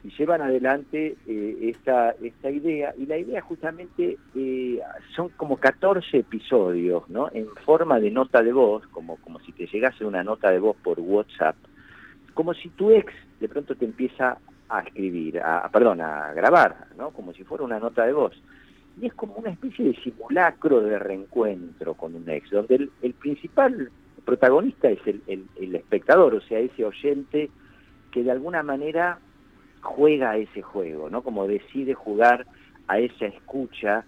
y 0.03 0.09
llevan 0.17 0.41
adelante 0.41 1.15
eh, 1.27 1.57
esta, 1.61 2.11
esta 2.21 2.49
idea, 2.49 2.93
y 2.97 3.05
la 3.07 3.17
idea 3.17 3.41
justamente 3.41 4.17
eh, 4.35 4.79
son 5.15 5.29
como 5.29 5.57
14 5.57 6.17
episodios, 6.19 7.09
¿no? 7.09 7.29
En 7.33 7.47
forma 7.65 7.99
de 7.99 8.11
nota 8.11 8.41
de 8.43 8.53
voz, 8.53 8.85
como, 8.87 9.17
como 9.17 9.39
si 9.39 9.51
te 9.51 9.65
llegase 9.67 10.05
una 10.05 10.23
nota 10.23 10.51
de 10.51 10.59
voz 10.59 10.77
por 10.77 10.99
WhatsApp, 10.99 11.55
como 12.33 12.53
si 12.53 12.69
tu 12.69 12.91
ex 12.91 13.11
de 13.39 13.49
pronto 13.49 13.75
te 13.75 13.85
empieza 13.85 14.37
a 14.69 14.81
escribir, 14.81 15.39
a, 15.39 15.69
perdón, 15.69 16.01
a 16.01 16.33
grabar, 16.33 16.87
¿no? 16.97 17.11
Como 17.11 17.33
si 17.33 17.43
fuera 17.43 17.63
una 17.63 17.79
nota 17.79 18.05
de 18.05 18.13
voz. 18.13 18.33
Y 18.99 19.05
es 19.07 19.13
como 19.13 19.35
una 19.35 19.51
especie 19.51 19.85
de 19.85 19.95
simulacro 20.01 20.81
de 20.81 20.97
reencuentro 20.99 21.93
con 21.93 22.15
un 22.15 22.29
ex, 22.29 22.49
donde 22.49 22.75
el, 22.75 22.91
el 23.01 23.13
principal 23.13 23.91
protagonista 24.25 24.89
es 24.89 24.99
el, 25.05 25.21
el, 25.27 25.45
el 25.55 25.75
espectador, 25.75 26.35
o 26.35 26.41
sea, 26.41 26.59
ese 26.59 26.83
oyente 26.83 27.49
que 28.11 28.23
de 28.23 28.31
alguna 28.31 28.63
manera 28.63 29.19
juega 29.81 30.31
a 30.31 30.37
ese 30.37 30.61
juego, 30.61 31.09
¿no? 31.09 31.21
Como 31.21 31.47
decide 31.47 31.93
jugar 31.93 32.45
a 32.87 32.99
esa 32.99 33.25
escucha 33.25 34.03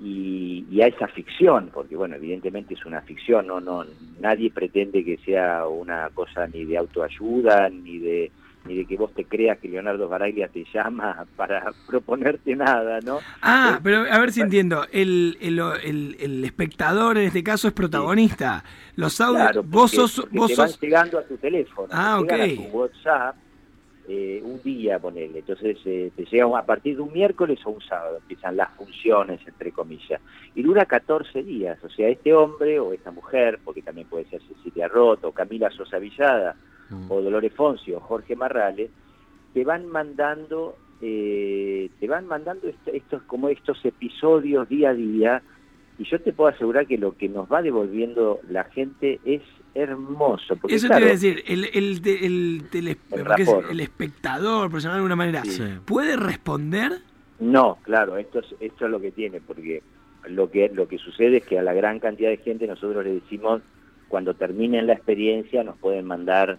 y, 0.00 0.66
y, 0.70 0.82
a 0.82 0.88
esa 0.88 1.06
ficción, 1.08 1.70
porque 1.72 1.96
bueno, 1.96 2.16
evidentemente 2.16 2.74
es 2.74 2.84
una 2.84 3.00
ficción, 3.02 3.46
no, 3.46 3.60
no, 3.60 3.84
nadie 4.20 4.50
pretende 4.50 5.04
que 5.04 5.16
sea 5.18 5.66
una 5.68 6.10
cosa 6.10 6.46
ni 6.48 6.64
de 6.64 6.76
autoayuda, 6.76 7.68
ni 7.70 7.98
de 7.98 8.32
ni 8.64 8.76
de 8.76 8.84
que 8.86 8.96
vos 8.96 9.12
te 9.14 9.24
creas 9.24 9.58
que 9.58 9.68
Leonardo 9.68 10.08
Baraglia 10.08 10.48
te 10.48 10.64
llama 10.72 11.24
para 11.36 11.72
proponerte 11.86 12.54
nada, 12.56 13.00
¿no? 13.00 13.18
Ah, 13.40 13.74
Eh, 13.76 13.80
pero 13.82 14.02
a 14.10 14.18
ver 14.18 14.32
si 14.32 14.40
entiendo. 14.40 14.84
El, 14.92 15.36
el, 15.40 15.58
el, 15.84 16.16
el 16.20 16.44
espectador 16.44 17.18
en 17.18 17.26
este 17.26 17.42
caso 17.42 17.68
es 17.68 17.74
protagonista. 17.74 18.64
Los 18.96 19.20
audios, 19.20 19.42
Claro, 19.42 19.62
vos 19.64 19.90
sos, 19.90 20.20
porque 20.20 20.38
vos 20.38 20.48
te 20.48 20.56
van 20.56 20.68
sos. 20.68 20.80
llegando 20.80 21.18
a 21.18 21.22
tu 21.24 21.36
teléfono, 21.38 21.88
Ah, 21.90 22.20
te 22.26 22.34
llegan 22.34 22.50
ok. 22.50 22.52
a 22.52 22.70
tu 22.70 22.76
WhatsApp 22.78 23.36
eh, 24.08 24.40
un 24.44 24.60
día, 24.62 24.98
ponele. 24.98 25.38
Entonces 25.38 25.78
eh, 25.84 26.10
te 26.16 26.24
llega 26.24 26.58
a 26.58 26.66
partir 26.66 26.96
de 26.96 27.02
un 27.02 27.12
miércoles 27.12 27.60
o 27.64 27.70
un 27.70 27.80
sábado, 27.82 28.18
empiezan 28.18 28.56
las 28.56 28.70
funciones, 28.76 29.40
entre 29.46 29.70
comillas. 29.72 30.20
Y 30.54 30.62
dura 30.62 30.86
14 30.86 31.42
días. 31.42 31.78
O 31.84 31.88
sea, 31.88 32.08
este 32.08 32.34
hombre 32.34 32.80
o 32.80 32.92
esta 32.92 33.10
mujer, 33.12 33.60
porque 33.64 33.82
también 33.82 34.08
puede 34.08 34.24
ser 34.26 34.40
Cecilia 34.42 34.88
Roth 34.88 35.24
o 35.24 35.32
Camila 35.32 35.70
Sosa 35.70 35.98
Villada, 35.98 36.56
o 37.08 37.20
Dolores 37.22 37.52
Fonsi 37.52 37.92
o 37.92 38.00
Jorge 38.00 38.36
Marrales, 38.36 38.90
te 39.54 39.64
van 39.64 39.86
mandando, 39.86 40.76
eh, 41.00 41.90
te 42.00 42.08
van 42.08 42.26
mandando 42.26 42.68
est- 42.68 42.88
estos 42.88 43.22
como 43.24 43.48
estos 43.48 43.84
episodios 43.84 44.68
día 44.68 44.90
a 44.90 44.94
día 44.94 45.42
y 45.98 46.04
yo 46.04 46.18
te 46.20 46.32
puedo 46.32 46.50
asegurar 46.50 46.86
que 46.86 46.96
lo 46.98 47.16
que 47.16 47.28
nos 47.28 47.50
va 47.52 47.60
devolviendo 47.62 48.40
la 48.48 48.64
gente 48.64 49.20
es 49.24 49.42
hermoso. 49.74 50.56
Porque, 50.56 50.74
Eso 50.76 50.86
claro, 50.86 51.00
te 51.00 51.04
iba 51.04 51.10
a 51.10 51.14
decir, 51.14 51.42
el, 51.46 51.64
el, 51.64 52.00
el, 52.04 52.62
El 52.72 53.66
el 53.70 53.80
espectador, 53.80 54.70
por 54.70 54.80
llamarlo 54.80 55.04
de 55.04 55.12
alguna 55.12 55.16
manera, 55.16 55.44
Sí. 55.44 55.62
¿puede 55.84 56.16
responder? 56.16 56.92
No, 57.40 57.78
claro, 57.82 58.16
esto 58.16 58.38
es, 58.40 58.46
esto 58.60 58.84
es 58.86 58.90
lo 58.90 59.00
que 59.00 59.10
tiene, 59.10 59.40
porque 59.40 59.82
lo 60.28 60.50
que, 60.50 60.70
lo 60.72 60.86
que 60.88 60.98
sucede 60.98 61.38
es 61.38 61.44
que 61.44 61.58
a 61.58 61.62
la 61.62 61.72
gran 61.74 61.98
cantidad 61.98 62.30
de 62.30 62.36
gente 62.38 62.66
nosotros 62.66 63.04
le 63.04 63.14
decimos, 63.14 63.62
cuando 64.08 64.34
terminen 64.34 64.86
la 64.86 64.92
experiencia 64.92 65.64
nos 65.64 65.76
pueden 65.78 66.04
mandar 66.06 66.58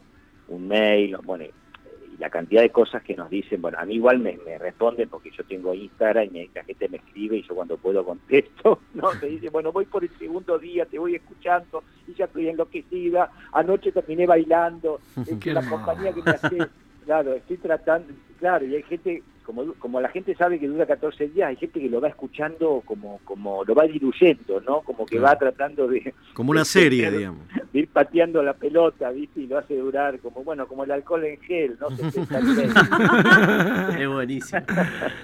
un 0.54 0.68
mail, 0.68 1.18
bueno, 1.24 1.46
y 1.46 2.18
la 2.18 2.30
cantidad 2.30 2.62
de 2.62 2.70
cosas 2.70 3.04
que 3.04 3.16
nos 3.16 3.30
dicen, 3.30 3.62
bueno, 3.62 3.78
a 3.80 3.86
mí 3.86 3.96
igual 3.96 4.20
me, 4.20 4.38
me 4.46 4.58
responden 4.58 5.10
porque 5.10 5.32
yo 5.32 5.44
tengo 5.44 5.74
Instagram 5.74 6.26
y 6.26 6.30
me- 6.30 6.52
la 6.54 6.64
gente 6.64 6.88
me 6.90 6.98
escribe 6.98 7.38
y 7.38 7.44
yo 7.48 7.56
cuando 7.56 7.78
puedo 7.78 8.06
contesto, 8.06 8.84
¿no? 8.94 9.10
Me 9.22 9.28
dice, 9.30 9.50
bueno, 9.50 9.72
voy 9.72 9.86
por 9.86 10.04
el 10.04 10.12
segundo 10.18 10.58
día, 10.60 10.86
te 10.86 11.00
voy 11.00 11.16
escuchando 11.16 11.84
y 12.06 12.14
ya 12.14 12.26
estoy 12.26 12.48
enloquecida, 12.50 13.32
anoche 13.52 13.92
terminé 13.92 14.26
bailando, 14.26 15.00
es 15.26 15.46
la 15.54 15.68
compañía 15.70 16.14
que 16.14 16.22
me 16.22 16.32
hace, 16.32 16.58
claro, 17.04 17.34
estoy 17.34 17.58
tratando, 17.58 18.14
claro, 18.38 18.66
y 18.66 18.76
hay 18.76 18.84
gente, 18.84 19.24
como, 19.44 19.74
como 19.76 20.02
la 20.02 20.10
gente 20.10 20.36
sabe 20.36 20.60
que 20.60 20.68
dura 20.68 20.86
14 20.86 21.28
días, 21.30 21.50
hay 21.50 21.56
gente 21.58 21.80
que 21.80 21.90
lo 21.90 22.02
va 22.02 22.08
escuchando 22.10 22.82
como, 22.86 23.20
como 23.24 23.64
lo 23.64 23.76
va 23.76 23.84
diluyendo, 23.84 24.62
¿no? 24.62 24.82
Como 24.82 25.06
que 25.06 25.18
Claro. 25.18 25.34
va 25.34 25.40
tratando 25.40 25.88
de, 25.88 26.14
Como 26.34 26.52
una 26.52 26.62
de- 26.62 26.66
serie, 26.66 27.12
de- 27.12 27.18
digamos. 27.20 27.42
de 27.72 27.80
ir 27.80 27.88
pateando 27.90 28.42
la 28.42 28.54
pelota, 28.54 29.10
¿viste? 29.12 29.42
Y 29.42 29.48
lo 29.48 29.58
hace 29.58 29.76
durar 29.78 30.20
como, 30.20 30.44
bueno, 30.44 30.68
como 30.68 30.84
el 30.84 30.92
alcohol 30.92 31.24
en 31.26 31.40
gel, 31.42 31.78
¿no? 31.80 31.90
70 31.96 32.40
días. 32.42 32.74
Es 34.00 34.08
buenísimo. 34.08 34.62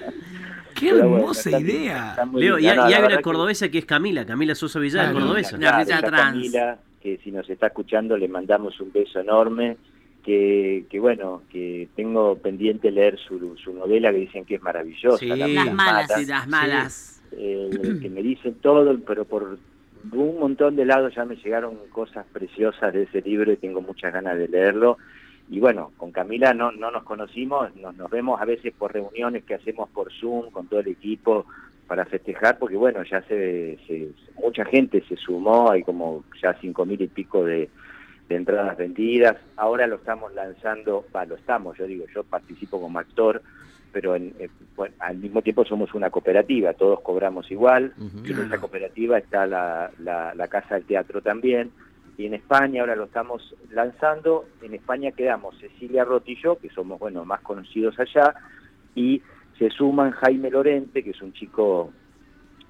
¡Qué 0.75 0.91
Pero 0.91 0.97
bueno, 1.09 1.15
hermosa 1.17 1.49
está- 1.49 1.59
idea! 1.61 2.09
está 2.11 2.25
muy 2.25 2.41
Leo, 2.41 2.57
y, 2.59 2.63
No, 2.63 2.71
y 2.71 2.75
la 2.75 2.85
hay 2.85 3.03
una 3.03 3.17
que- 3.17 3.21
cordobesa 3.23 3.69
que 3.69 3.79
es 3.79 3.85
Camila, 3.85 4.25
Camila 4.25 4.55
Sosa 4.55 4.79
Villada, 4.79 5.09
Claro. 5.11 5.25
cordobesa. 5.25 5.57
La 5.57 5.69
artista 5.71 5.95
está 5.95 6.07
trans. 6.07 6.33
Camila, 6.33 6.77
que 7.01 7.17
si 7.23 7.31
nos 7.31 7.49
está 7.49 7.67
escuchando 7.67 8.15
le 8.17 8.27
mandamos 8.27 8.79
un 8.79 8.91
beso 8.91 9.19
enorme, 9.19 9.77
que, 10.23 10.85
que 10.89 10.99
bueno, 10.99 11.41
que 11.51 11.87
tengo 11.95 12.35
pendiente 12.37 12.91
leer 12.91 13.17
su, 13.17 13.55
su 13.57 13.73
novela 13.73 14.11
que 14.11 14.17
dicen 14.19 14.45
que 14.45 14.55
es 14.55 14.61
maravillosa. 14.61 15.17
Sí. 15.17 15.27
La 15.27 15.35
Las 15.47 15.73
malas 15.73 16.09
Mata, 16.09 16.21
y 16.21 16.25
las 16.25 16.47
malas. 16.47 17.21
eh, 17.31 17.69
que 18.01 18.09
me 18.09 18.21
dicen 18.21 18.55
todo, 18.55 18.97
pero 19.07 19.25
por 19.25 19.57
un 20.13 20.39
montón 20.39 20.75
de 20.75 20.85
lados 20.85 21.13
ya 21.15 21.25
me 21.25 21.35
llegaron 21.35 21.75
cosas 21.91 22.25
preciosas 22.31 22.93
de 22.93 23.03
ese 23.03 23.21
libro 23.21 23.51
y 23.51 23.57
tengo 23.57 23.81
muchas 23.81 24.13
ganas 24.13 24.37
de 24.37 24.47
leerlo. 24.47 24.97
Y 25.51 25.59
bueno, 25.59 25.91
con 25.97 26.11
Camila 26.11 26.53
no, 26.53 26.71
no 26.71 26.91
nos 26.91 27.03
conocimos, 27.03 27.75
nos, 27.75 27.95
nos 27.95 28.09
vemos 28.11 28.39
a 28.39 28.45
veces 28.45 28.71
por 28.77 28.93
reuniones 28.93 29.43
que 29.45 29.55
hacemos 29.55 29.89
por 29.89 30.11
Zoom 30.13 30.51
con 30.51 30.67
todo 30.67 30.79
el 30.81 30.87
equipo 30.89 31.45
para 31.87 32.05
festejar, 32.05 32.59
porque 32.59 32.75
bueno, 32.77 33.01
ya 33.03 33.21
se, 33.23 33.79
se- 33.87 34.09
mucha 34.43 34.63
gente 34.65 35.03
se 35.09 35.15
sumó, 35.15 35.71
hay 35.71 35.81
como 35.81 36.23
ya 36.41 36.53
cinco 36.61 36.85
mil 36.85 37.01
y 37.01 37.07
pico 37.07 37.43
de, 37.43 37.67
de 38.29 38.35
entradas 38.35 38.77
vendidas. 38.77 39.35
Ahora 39.57 39.87
lo 39.87 39.95
estamos 39.95 40.33
lanzando, 40.33 41.05
va, 41.13 41.25
lo 41.25 41.35
estamos, 41.35 41.77
yo 41.77 41.85
digo, 41.87 42.05
yo 42.13 42.23
participo 42.23 42.79
como 42.79 42.99
actor, 42.99 43.41
pero 43.91 44.15
en- 44.15 44.35
eh, 44.39 44.49
bueno, 44.75 44.93
al 44.99 45.17
mismo 45.17 45.41
tiempo 45.41 45.65
somos 45.65 45.93
una 45.95 46.11
cooperativa, 46.11 46.73
todos 46.73 47.01
cobramos 47.01 47.49
igual, 47.51 47.91
y 48.23 48.31
en 48.31 48.39
esa 48.45 48.59
cooperativa 48.59 49.17
está 49.17 49.47
la, 49.47 49.89
la, 49.99 50.33
la 50.35 50.47
Casa 50.47 50.75
del 50.75 50.85
Teatro 50.85 51.21
también, 51.21 51.71
y 52.17 52.27
en 52.27 52.35
España 52.35 52.81
ahora 52.81 52.95
lo 52.95 53.05
estamos 53.05 53.55
lanzando, 53.71 54.45
en 54.61 54.75
España 54.75 55.11
quedamos 55.11 55.57
Cecilia 55.59 56.05
Roth 56.05 56.29
y 56.29 56.35
yo, 56.41 56.59
que 56.59 56.69
somos, 56.69 56.99
bueno, 56.99 57.25
más 57.25 57.41
conocidos 57.41 57.99
allá, 57.99 58.35
y 58.93 59.23
se 59.57 59.71
suman 59.71 60.11
Jaime 60.11 60.51
Lorente, 60.51 61.03
que 61.03 61.09
es 61.11 61.21
un 61.21 61.33
chico 61.33 61.91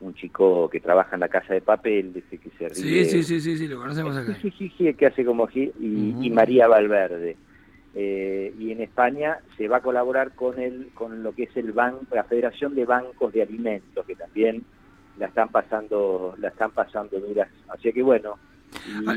un 0.02 0.14
chico 0.14 0.70
que 0.70 0.80
trabaja 0.80 1.16
en 1.16 1.20
la 1.22 1.28
Casa 1.30 1.54
de 1.54 1.62
Papel, 1.62 2.14
dice 2.14 2.38
que 2.38 2.50
se 2.58 2.70
ríe. 2.70 3.06
Sí, 3.06 3.06
sí, 3.06 3.24
sí, 3.24 3.42
sí, 3.42 3.58
sí, 3.58 3.68
lo 3.68 3.78
conocemos 3.80 4.16
acá. 4.16 4.38
Sí, 4.42 4.52
sí, 4.58 4.72
sí, 4.78 4.94
que 4.94 5.06
hace 5.08 5.26
como 5.26 5.48
gi- 5.48 5.72
y, 5.80 6.30
María 6.30 6.68
Valverde. 6.68 7.36
Eh, 7.96 8.54
y 8.60 8.72
en 8.72 8.82
España 8.82 9.40
se 9.58 9.68
va 9.68 9.78
a 9.78 9.82
colaborar 9.82 10.36
con 10.36 10.60
el, 10.60 10.90
con 10.94 11.24
lo 11.24 11.34
que 11.34 11.44
es 11.44 11.58
el 11.58 11.72
banco, 11.74 12.06
la 12.14 12.24
Federación 12.24 12.76
de 12.76 12.86
Bancos 12.86 13.34
de 13.34 13.42
Alimentos, 13.42 14.06
que 14.06 14.16
también 14.16 14.64
la 15.18 15.26
están 15.26 15.50
pasando, 15.50 16.36
la 16.40 16.50
están 16.50 16.72
pasando 16.72 17.20
duras. 17.20 17.50
Así 17.68 17.92
que 17.92 18.02
bueno, 18.04 18.38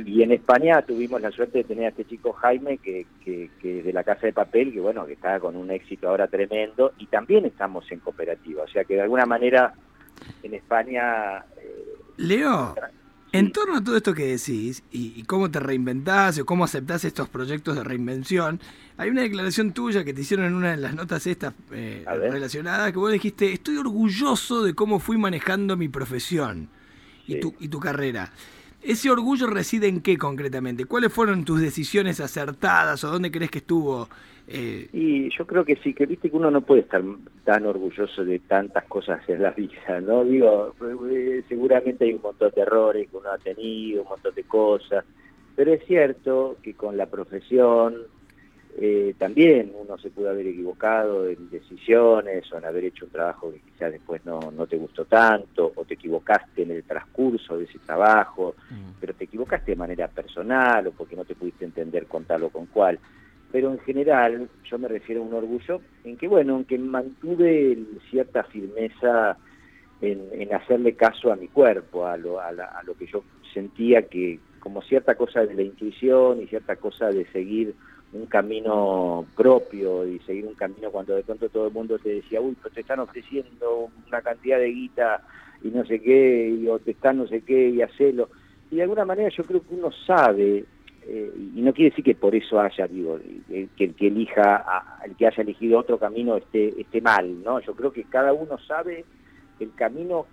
y, 0.07 0.19
y 0.19 0.23
en 0.23 0.33
España 0.33 0.81
tuvimos 0.83 1.21
la 1.21 1.31
suerte 1.31 1.59
de 1.59 1.65
tener 1.65 1.85
a 1.85 1.89
este 1.91 2.07
chico 2.07 2.33
Jaime, 2.33 2.79
que, 2.79 3.07
que, 3.23 3.51
que 3.61 3.83
de 3.83 3.93
la 3.93 4.03
Casa 4.03 4.27
de 4.27 4.33
Papel, 4.33 4.73
que 4.73 4.81
bueno, 4.81 5.07
que 5.07 5.13
está 5.13 5.39
con 5.39 5.55
un 5.55 5.71
éxito 5.71 6.09
ahora 6.09 6.27
tremendo, 6.27 6.93
y 6.99 7.07
también 7.07 7.45
estamos 7.45 7.85
en 7.93 8.01
cooperativa. 8.01 8.65
O 8.65 8.69
sea 8.69 8.85
que 8.85 8.95
de 8.95 9.03
alguna 9.03 9.27
manera 9.27 9.75
en 10.43 10.55
España 10.55 11.39
eh, 11.57 11.95
Leo, 12.17 12.75
en 13.33 13.51
torno 13.53 13.77
a 13.79 13.85
todo 13.85 13.97
esto 13.97 14.15
que 14.15 14.27
decís 14.27 14.83
y, 14.93 15.15
y 15.17 15.23
cómo 15.25 15.51
te 15.51 15.59
reinventás 15.59 16.39
o 16.39 16.45
cómo 16.45 16.65
aceptás 16.65 17.05
estos 17.05 17.29
proyectos 17.29 17.77
de 17.77 17.85
reinvención, 17.85 18.61
hay 18.99 19.11
una 19.11 19.23
declaración 19.23 19.73
tuya 19.73 20.05
que 20.05 20.13
te 20.13 20.21
hicieron 20.21 20.47
en 20.47 20.55
una 20.55 20.73
de 20.73 20.77
las 20.77 20.95
notas 20.95 21.27
estas 21.27 21.55
eh, 21.73 22.05
relacionadas 22.07 22.93
que 22.93 22.99
vos 22.99 23.11
dijiste, 23.11 23.53
estoy 23.53 23.79
orgulloso 23.79 24.63
de 24.63 24.75
cómo 24.75 24.99
fui 24.99 25.17
manejando 25.17 25.77
mi 25.77 25.89
profesión 25.89 26.69
y, 27.27 27.41
tu, 27.41 27.55
y 27.59 27.69
tu 27.69 27.81
carrera. 27.81 28.31
¿Ese 28.83 29.11
orgullo 29.11 29.47
reside 29.47 29.87
en 29.87 30.01
qué 30.01 30.19
concretamente? 30.19 30.85
¿Cuáles 30.87 31.13
fueron 31.13 31.45
tus 31.45 31.61
decisiones 31.61 32.21
acertadas 32.21 33.05
o 33.05 33.11
dónde 33.11 33.31
crees 33.31 33.51
que 33.51 33.59
estuvo? 33.59 34.09
eh, 34.49 34.89
Y 34.93 35.31
yo 35.37 35.47
creo 35.47 35.65
que 35.65 35.77
sí, 35.77 35.95
que 35.95 36.07
viste 36.07 36.31
que 36.31 36.37
uno 36.37 36.51
no 36.51 36.63
puede 36.63 36.81
estar 36.81 37.03
tan 37.45 37.65
orgulloso 37.65 38.25
de 38.25 38.41
tantas 38.41 38.85
cosas 38.85 39.21
en 39.29 39.43
la 39.43 39.53
vida, 39.53 40.01
¿no? 40.01 40.25
Digo, 40.25 40.75
eh, 41.11 41.45
seguramente 41.49 42.05
hay 42.05 42.15
un 42.15 42.23
montón 42.23 42.51
de 42.55 42.63
errores 42.63 43.09
que 43.09 43.17
uno 43.17 43.31
ha 43.31 43.39
tenido, 43.39 44.03
un 44.03 44.09
montón 44.09 44.35
de 44.35 44.43
cosas, 44.45 45.05
pero 45.55 45.73
es 45.73 45.85
cierto 45.87 46.57
que 46.63 46.75
con 46.75 46.97
la 46.97 47.07
profesión 47.07 47.95
eh, 48.79 49.15
también 49.19 49.73
uno 49.75 49.99
se 49.99 50.11
puede 50.11 50.31
haber 50.31 50.47
equivocado 50.47 51.29
en 51.29 51.51
decisiones 51.51 52.51
o 52.53 52.59
en 52.59 52.65
haber 52.65 52.85
hecho 52.85 53.05
un 53.05 53.11
trabajo 53.11 53.53
que 53.53 53.61
quizás 53.61 53.93
después 53.93 54.25
no, 54.25 54.41
no 54.51 54.67
te 54.67 54.77
gustó 54.79 55.05
tanto 55.05 55.73
o 55.77 55.85
te 55.85 55.95
equivocaste 55.95 56.63
en 56.63 56.71
el 56.73 56.85
transcurso 56.85 57.59
de 57.59 57.65
ese 57.65 57.79
trabajo, 57.81 58.55
pero 58.99 59.15
te 59.15 59.25
equivocaste 59.25 59.73
de 59.73 59.77
manera 59.77 60.09
personal 60.09 60.87
o 60.87 60.93
porque 60.93 61.17
no 61.17 61.25
te 61.25 61.35
pudiste 61.35 61.65
entender 61.65 62.07
con 62.07 62.25
tal 62.25 62.45
o 62.45 62.51
con 62.51 62.67
cual. 62.67 62.99
Pero 63.51 63.71
en 63.71 63.81
general 63.81 64.49
yo 64.71 64.79
me 64.79 64.89
refiero 64.89 65.21
a 65.21 65.25
un 65.27 65.35
orgullo 65.35 65.83
en 66.05 66.17
que, 66.17 66.27
bueno, 66.27 66.57
en 66.57 66.65
que 66.65 66.79
mantuve 66.79 67.77
cierta 68.11 68.45
firmeza 68.45 69.37
en, 70.01 70.29
en 70.33 70.55
hacerle 70.55 70.95
caso 70.97 71.31
a 71.31 71.37
mi 71.37 71.49
cuerpo, 71.49 72.07
a 72.07 72.17
lo, 72.17 72.41
a, 72.41 72.51
la- 72.53 72.65
a 72.67 72.83
lo 72.85 72.95
que 72.95 73.07
yo 73.07 73.25
sentía 73.53 74.09
que, 74.09 74.41
como 74.59 74.81
cierta 74.83 75.15
cosa 75.15 75.45
de 75.45 75.55
la 75.55 75.63
intuición 75.63 76.41
y 76.41 76.47
cierta 76.47 76.77
cosa 76.77 77.09
de 77.11 77.27
seguir 77.33 77.75
un 78.13 78.27
camino 78.27 79.25
propio 79.37 80.07
y 80.07 80.19
seguir 80.21 80.47
un 80.47 80.55
camino 80.55 80.91
cuando 80.91 81.15
de 81.15 81.23
pronto 81.23 81.49
todo 81.49 81.69
el 81.69 81.73
mundo 81.73 81.99
te 81.99 82.11
decía, 82.11 82.41
uy, 82.41 82.57
pues 82.61 82.75
te 82.75 82.81
están 82.83 83.01
ofreciendo 83.01 83.89
una 84.07 84.21
cantidad 84.23 84.59
de 84.59 84.69
guita 84.71 85.23
y 85.63 85.69
no 85.69 85.85
sé 85.87 86.01
qué, 86.01 86.49
y, 86.51 86.69
o 86.69 86.79
te 86.79 86.91
están 86.91 87.19
no 87.19 87.27
sé 87.27 87.41
qué, 87.43 87.69
y 87.71 87.81
hacelo. 87.83 88.29
Y 88.71 88.77
de 88.77 88.83
alguna 88.83 89.05
manera 89.05 89.29
yo 89.31 89.45
creo 89.45 89.61
que 89.63 89.75
uno 89.75 89.91
sabe, 90.07 90.65
eh, 91.07 91.33
y 91.57 91.63
no 91.63 91.73
quiere 91.73 91.91
decir 91.91 92.05
que 92.05 92.15
por 92.15 92.35
eso 92.35 92.61
haya, 92.61 92.87
digo, 92.87 93.19
que 93.77 93.85
el 93.85 93.95
que 93.95 94.07
elija, 94.09 94.57
a- 94.57 95.05
el 95.05 95.17
que 95.17 95.27
haya 95.27 95.43
elegido 95.43 95.79
otro 95.79 95.99
camino 95.99 96.37
esté, 96.37 96.81
esté 96.81 97.01
mal, 97.01 97.43
¿no? 97.43 97.61
Yo 97.61 97.75
creo 97.75 97.93
que 97.93 98.05
cada 98.05 98.33
uno 98.33 98.59
sabe 98.59 99.05
el 99.61 99.73
camino 99.75 100.27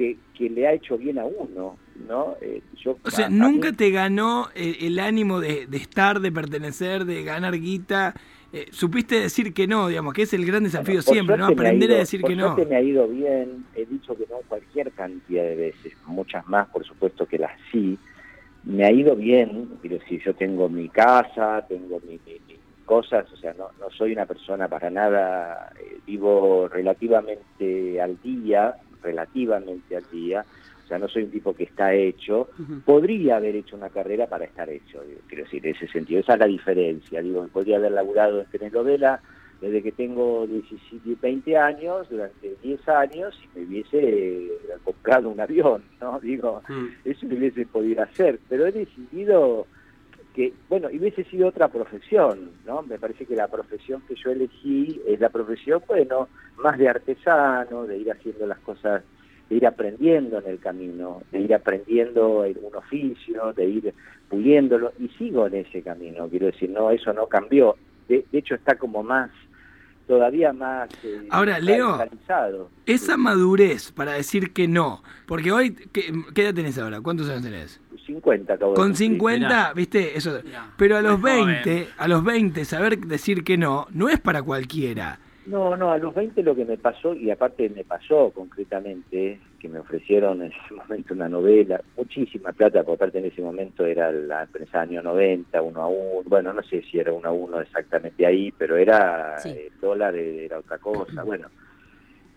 que, 0.00 0.16
que 0.32 0.48
le 0.48 0.66
ha 0.66 0.72
hecho 0.72 0.96
bien 0.96 1.18
a 1.18 1.26
uno, 1.26 1.76
¿no? 2.08 2.34
Eh, 2.40 2.62
yo, 2.82 2.96
O 3.04 3.10
sea, 3.10 3.28
nunca 3.28 3.70
mí- 3.70 3.76
te 3.76 3.90
ganó 3.90 4.48
el, 4.54 4.76
el 4.80 4.98
ánimo 4.98 5.40
de, 5.40 5.66
de 5.66 5.76
estar, 5.76 6.20
de 6.20 6.32
pertenecer, 6.32 7.04
de 7.04 7.22
ganar 7.22 7.54
guita. 7.60 8.14
Eh, 8.50 8.66
supiste 8.72 9.20
decir 9.20 9.52
que 9.52 9.66
no, 9.66 9.88
digamos, 9.88 10.14
que 10.14 10.22
es 10.22 10.32
el 10.32 10.46
gran 10.46 10.64
desafío 10.64 10.94
Bueno, 10.94 11.02
siempre, 11.02 11.36
¿no? 11.36 11.46
Aprender 11.48 11.92
a 11.92 11.96
decir 11.98 12.22
por 12.22 12.30
que 12.30 12.36
no. 12.36 12.56
me 12.64 12.76
ha 12.76 12.80
ido 12.82 13.06
bien, 13.08 13.66
he 13.74 13.84
dicho 13.84 14.16
que 14.16 14.24
no 14.30 14.38
cualquier 14.48 14.90
cantidad 14.92 15.44
de 15.44 15.54
veces, 15.54 15.92
muchas 16.06 16.46
más 16.46 16.66
por 16.70 16.82
supuesto 16.86 17.26
que 17.26 17.38
las 17.38 17.52
sí. 17.70 17.98
Me 18.64 18.84
ha 18.84 18.90
ido 18.92 19.14
bien, 19.16 19.68
pero 19.82 19.98
si 20.08 20.18
yo 20.24 20.34
tengo 20.34 20.68
mi 20.70 20.88
casa, 20.88 21.64
tengo 21.68 22.00
mi- 22.08 22.20
cosas, 22.86 23.30
o 23.32 23.36
sea, 23.36 23.52
no, 23.54 23.68
no 23.78 23.88
soy 23.96 24.12
una 24.12 24.26
persona 24.26 24.66
para 24.66 24.90
nada, 24.90 25.70
eh, 25.78 25.98
vivo 26.04 26.66
relativamente 26.66 28.00
al 28.00 28.20
día, 28.20 28.74
relativamente 29.02 29.96
al 29.96 30.04
día, 30.10 30.44
o 30.84 30.86
sea, 30.86 30.98
no 30.98 31.08
soy 31.08 31.22
un 31.24 31.30
tipo 31.30 31.54
que 31.54 31.64
está 31.64 31.94
hecho, 31.94 32.48
podría 32.84 33.36
haber 33.36 33.54
hecho 33.56 33.76
una 33.76 33.90
carrera 33.90 34.26
para 34.26 34.44
estar 34.44 34.68
hecho, 34.68 35.02
quiero 35.28 35.44
decir, 35.44 35.64
en 35.66 35.74
ese 35.76 35.86
sentido, 35.88 36.20
esa 36.20 36.34
es 36.34 36.40
la 36.40 36.46
diferencia, 36.46 37.22
digo, 37.22 37.46
podría 37.48 37.76
haber 37.76 37.92
laburado 37.92 38.40
en 38.40 38.46
telenovela 38.46 39.20
desde 39.60 39.82
que 39.82 39.92
tengo 39.92 40.46
17, 40.46 41.16
20 41.20 41.56
años, 41.58 42.08
durante 42.08 42.56
10 42.62 42.88
años, 42.88 43.38
y 43.44 43.58
me 43.58 43.66
hubiese 43.66 43.98
eh, 43.98 44.50
comprado 44.82 45.28
un 45.28 45.38
avión, 45.38 45.82
¿no? 46.00 46.18
Digo, 46.22 46.62
Mm. 46.68 46.86
eso 47.04 47.26
lo 47.26 47.36
hubiese 47.36 47.66
podido 47.66 48.02
hacer, 48.02 48.40
pero 48.48 48.66
he 48.66 48.72
decidido 48.72 49.66
que, 50.34 50.52
bueno, 50.68 50.90
y 50.90 50.98
hubiese 50.98 51.24
sido 51.24 51.48
otra 51.48 51.68
profesión, 51.68 52.52
¿no? 52.66 52.82
Me 52.82 52.98
parece 52.98 53.26
que 53.26 53.34
la 53.34 53.48
profesión 53.48 54.02
que 54.06 54.14
yo 54.14 54.30
elegí 54.30 55.00
es 55.06 55.20
la 55.20 55.28
profesión, 55.28 55.82
bueno, 55.86 56.28
más 56.56 56.78
de 56.78 56.88
artesano, 56.88 57.84
de 57.86 57.98
ir 57.98 58.12
haciendo 58.12 58.46
las 58.46 58.58
cosas, 58.60 59.02
de 59.48 59.56
ir 59.56 59.66
aprendiendo 59.66 60.38
en 60.38 60.46
el 60.46 60.60
camino, 60.60 61.22
de 61.32 61.40
ir 61.40 61.54
aprendiendo 61.54 62.44
en 62.44 62.56
un 62.62 62.76
oficio, 62.76 63.52
de 63.54 63.64
ir 63.66 63.94
puliéndolo, 64.28 64.92
y 64.98 65.08
sigo 65.18 65.46
en 65.48 65.56
ese 65.56 65.82
camino, 65.82 66.28
quiero 66.28 66.46
decir, 66.46 66.70
no, 66.70 66.90
eso 66.90 67.12
no 67.12 67.26
cambió, 67.26 67.76
de, 68.08 68.24
de 68.30 68.38
hecho 68.38 68.54
está 68.54 68.76
como 68.76 69.02
más, 69.02 69.30
todavía 70.06 70.52
más 70.52 70.88
eh, 71.04 71.26
Ahora, 71.30 71.58
Leo. 71.58 71.98
Esa 72.86 73.16
madurez 73.16 73.92
para 73.92 74.12
decir 74.12 74.52
que 74.52 74.68
no, 74.68 75.02
porque 75.26 75.52
hoy, 75.52 75.74
¿qué, 75.92 76.12
qué 76.34 76.42
edad 76.42 76.54
tenés 76.54 76.78
ahora? 76.78 77.00
¿Cuántos 77.00 77.28
años 77.28 77.42
tenés? 77.42 77.80
50 78.14 78.54
acabo 78.54 78.72
de 78.72 78.76
Con 78.76 78.88
cumplir. 78.88 79.08
50, 79.10 79.46
Mirá. 79.48 79.72
viste, 79.74 80.16
eso. 80.16 80.40
Mirá, 80.44 80.70
Pero 80.76 80.96
a 80.96 81.02
los 81.02 81.20
muy 81.20 81.30
joven. 81.30 81.46
20, 81.64 81.88
a 81.98 82.08
los 82.08 82.24
20, 82.24 82.64
saber 82.64 82.98
decir 82.98 83.44
que 83.44 83.56
no, 83.56 83.86
no 83.92 84.08
es 84.08 84.18
para 84.20 84.42
cualquiera. 84.42 85.18
No, 85.46 85.76
no, 85.76 85.90
a 85.90 85.98
los 85.98 86.14
20 86.14 86.42
lo 86.42 86.54
que 86.54 86.64
me 86.64 86.76
pasó, 86.76 87.14
y 87.14 87.30
aparte 87.30 87.68
me 87.70 87.82
pasó 87.82 88.30
concretamente, 88.30 89.40
que 89.58 89.68
me 89.68 89.78
ofrecieron 89.80 90.42
en 90.42 90.52
ese 90.52 90.74
momento 90.74 91.14
una 91.14 91.28
novela, 91.28 91.80
muchísima 91.96 92.52
plata, 92.52 92.82
porque 92.84 92.96
aparte 93.04 93.18
en 93.18 93.24
ese 93.26 93.42
momento 93.42 93.84
era 93.84 94.12
la 94.12 94.42
empresa 94.42 94.82
año 94.82 95.02
90, 95.02 95.60
uno 95.62 95.80
a 95.82 95.88
uno, 95.88 96.22
bueno, 96.26 96.52
no 96.52 96.62
sé 96.62 96.82
si 96.82 96.98
era 96.98 97.12
uno 97.12 97.28
a 97.28 97.32
uno 97.32 97.60
exactamente 97.60 98.24
ahí, 98.26 98.52
pero 98.56 98.76
era 98.76 99.38
Sí. 99.38 99.48
el 99.48 99.72
dólar 99.80 100.14
era 100.14 100.58
otra 100.58 100.78
cosa, 100.78 101.22
bueno. 101.24 101.48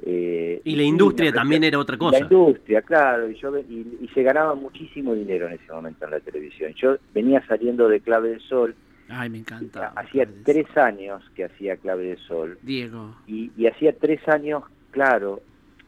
Eh, 0.05 0.61
Y 0.65 0.75
la 0.75 0.83
industria 0.83 1.31
también 1.31 1.63
era 1.63 1.79
otra 1.79 1.95
La 1.95 1.99
cosa. 1.99 2.19
industria, 2.19 2.81
claro, 2.81 3.29
y, 3.29 3.35
yo, 3.35 3.57
y, 3.57 3.97
y 4.01 4.07
se 4.13 4.21
ganaba 4.21 4.53
muchísimo 4.53 5.13
dinero 5.15 5.47
en 5.47 5.53
ese 5.53 5.71
momento 5.71 6.03
en 6.05 6.11
la 6.11 6.19
televisión. 6.19 6.73
Yo 6.73 6.97
venía 7.13 7.41
saliendo 7.47 7.87
de 7.87 8.01
Clave 8.01 8.29
del 8.31 8.41
Sol, 8.41 8.75
Ay, 9.07 9.29
me 9.29 9.37
encanta. 9.39 9.93
hacía 9.95 10.27
tres 10.43 10.65
años 10.75 11.23
que 11.35 11.45
hacía 11.45 11.77
Clave 11.77 12.03
del 12.07 12.17
Sol, 12.17 12.57
Diego. 12.63 13.15
y, 13.27 13.51
y 13.55 13.67
hacía 13.67 13.95
tres 13.97 14.19
años, 14.27 14.63
claro, 14.91 15.41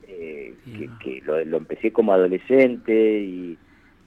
eh, 0.08 0.54
que, 1.04 1.22
lo, 1.26 1.44
lo 1.44 1.58
empecé 1.58 1.92
como 1.92 2.14
adolescente 2.14 3.20
y, 3.20 3.58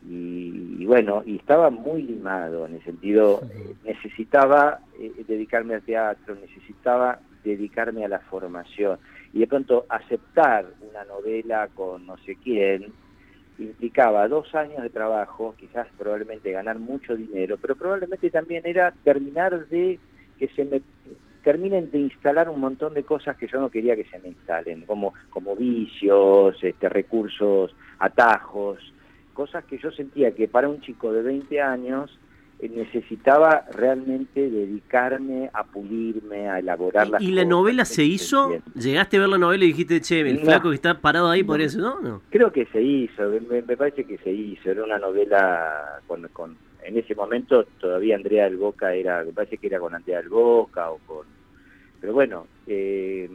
y- 0.08 0.76
y 0.78 0.86
bueno, 0.86 1.22
y 1.26 1.36
estaba 1.36 1.68
muy 1.70 2.02
limado 2.02 2.64
en 2.66 2.76
el 2.76 2.84
sentido, 2.84 3.42
eh, 3.52 3.74
necesitaba 3.84 4.78
eh, 4.98 5.12
dedicarme 5.26 5.74
al 5.74 5.82
teatro, 5.82 6.34
necesitaba 6.36 7.18
dedicarme 7.44 8.04
a 8.04 8.08
la 8.08 8.20
formación 8.20 8.98
y 9.32 9.40
de 9.40 9.46
pronto 9.46 9.86
aceptar 9.88 10.66
una 10.88 11.04
novela 11.04 11.68
con 11.74 12.06
no 12.06 12.16
sé 12.18 12.36
quién 12.42 12.92
implicaba 13.58 14.28
dos 14.28 14.54
años 14.54 14.82
de 14.82 14.90
trabajo, 14.90 15.54
quizás 15.58 15.88
probablemente 15.98 16.52
ganar 16.52 16.78
mucho 16.78 17.16
dinero, 17.16 17.56
pero 17.60 17.74
probablemente 17.74 18.30
también 18.30 18.62
era 18.64 18.92
terminar 19.02 19.66
de 19.68 19.98
que 20.38 20.48
se 20.48 20.64
me 20.64 20.80
terminen 21.42 21.90
de 21.90 21.98
instalar 21.98 22.48
un 22.48 22.60
montón 22.60 22.94
de 22.94 23.04
cosas 23.04 23.36
que 23.36 23.48
yo 23.48 23.60
no 23.60 23.70
quería 23.70 23.96
que 23.96 24.04
se 24.04 24.18
me 24.18 24.28
instalen, 24.28 24.82
como, 24.82 25.14
como 25.30 25.56
vicios, 25.56 26.56
este, 26.62 26.88
recursos, 26.88 27.74
atajos, 27.98 28.78
cosas 29.32 29.64
que 29.64 29.78
yo 29.78 29.90
sentía 29.90 30.34
que 30.34 30.48
para 30.48 30.68
un 30.68 30.80
chico 30.80 31.12
de 31.12 31.22
20 31.22 31.60
años 31.60 32.16
necesitaba 32.60 33.64
realmente 33.72 34.50
dedicarme 34.50 35.48
a 35.52 35.64
pulirme, 35.64 36.48
a 36.48 36.58
elaborar 36.58 37.08
las 37.08 37.22
¿Y, 37.22 37.28
y 37.28 37.32
la 37.32 37.44
novela 37.44 37.84
se 37.84 38.02
hizo? 38.02 38.50
¿Llegaste 38.74 39.16
a 39.16 39.20
ver 39.20 39.28
la 39.28 39.38
novela 39.38 39.64
y 39.64 39.68
dijiste, 39.68 40.00
che, 40.00 40.20
el 40.20 40.40
No. 40.40 40.44
flaco 40.46 40.70
que 40.70 40.74
está 40.74 41.00
parado 41.00 41.28
ahí 41.30 41.44
por 41.44 41.58
No. 41.58 41.64
eso? 41.64 41.78
No, 41.78 42.00
no. 42.00 42.22
Creo 42.30 42.50
que 42.50 42.66
se 42.66 42.82
hizo, 42.82 43.22
me, 43.48 43.62
me 43.62 43.76
parece 43.76 44.04
que 44.04 44.18
se 44.18 44.30
hizo, 44.30 44.70
era 44.70 44.82
una 44.82 44.98
novela 44.98 46.00
con, 46.06 46.26
con 46.32 46.56
en 46.84 46.96
ese 46.98 47.14
momento 47.14 47.64
todavía 47.78 48.16
Andrea 48.16 48.44
del 48.44 48.56
Boca 48.56 48.94
era, 48.94 49.22
me 49.22 49.32
parece 49.32 49.58
que 49.58 49.66
era 49.66 49.78
con 49.78 49.94
Andrea 49.94 50.18
del 50.18 50.28
Boca 50.30 50.90
o 50.90 50.98
con 51.06 51.26
pero 52.00 52.12
bueno, 52.12 52.46
eh, 52.66 53.28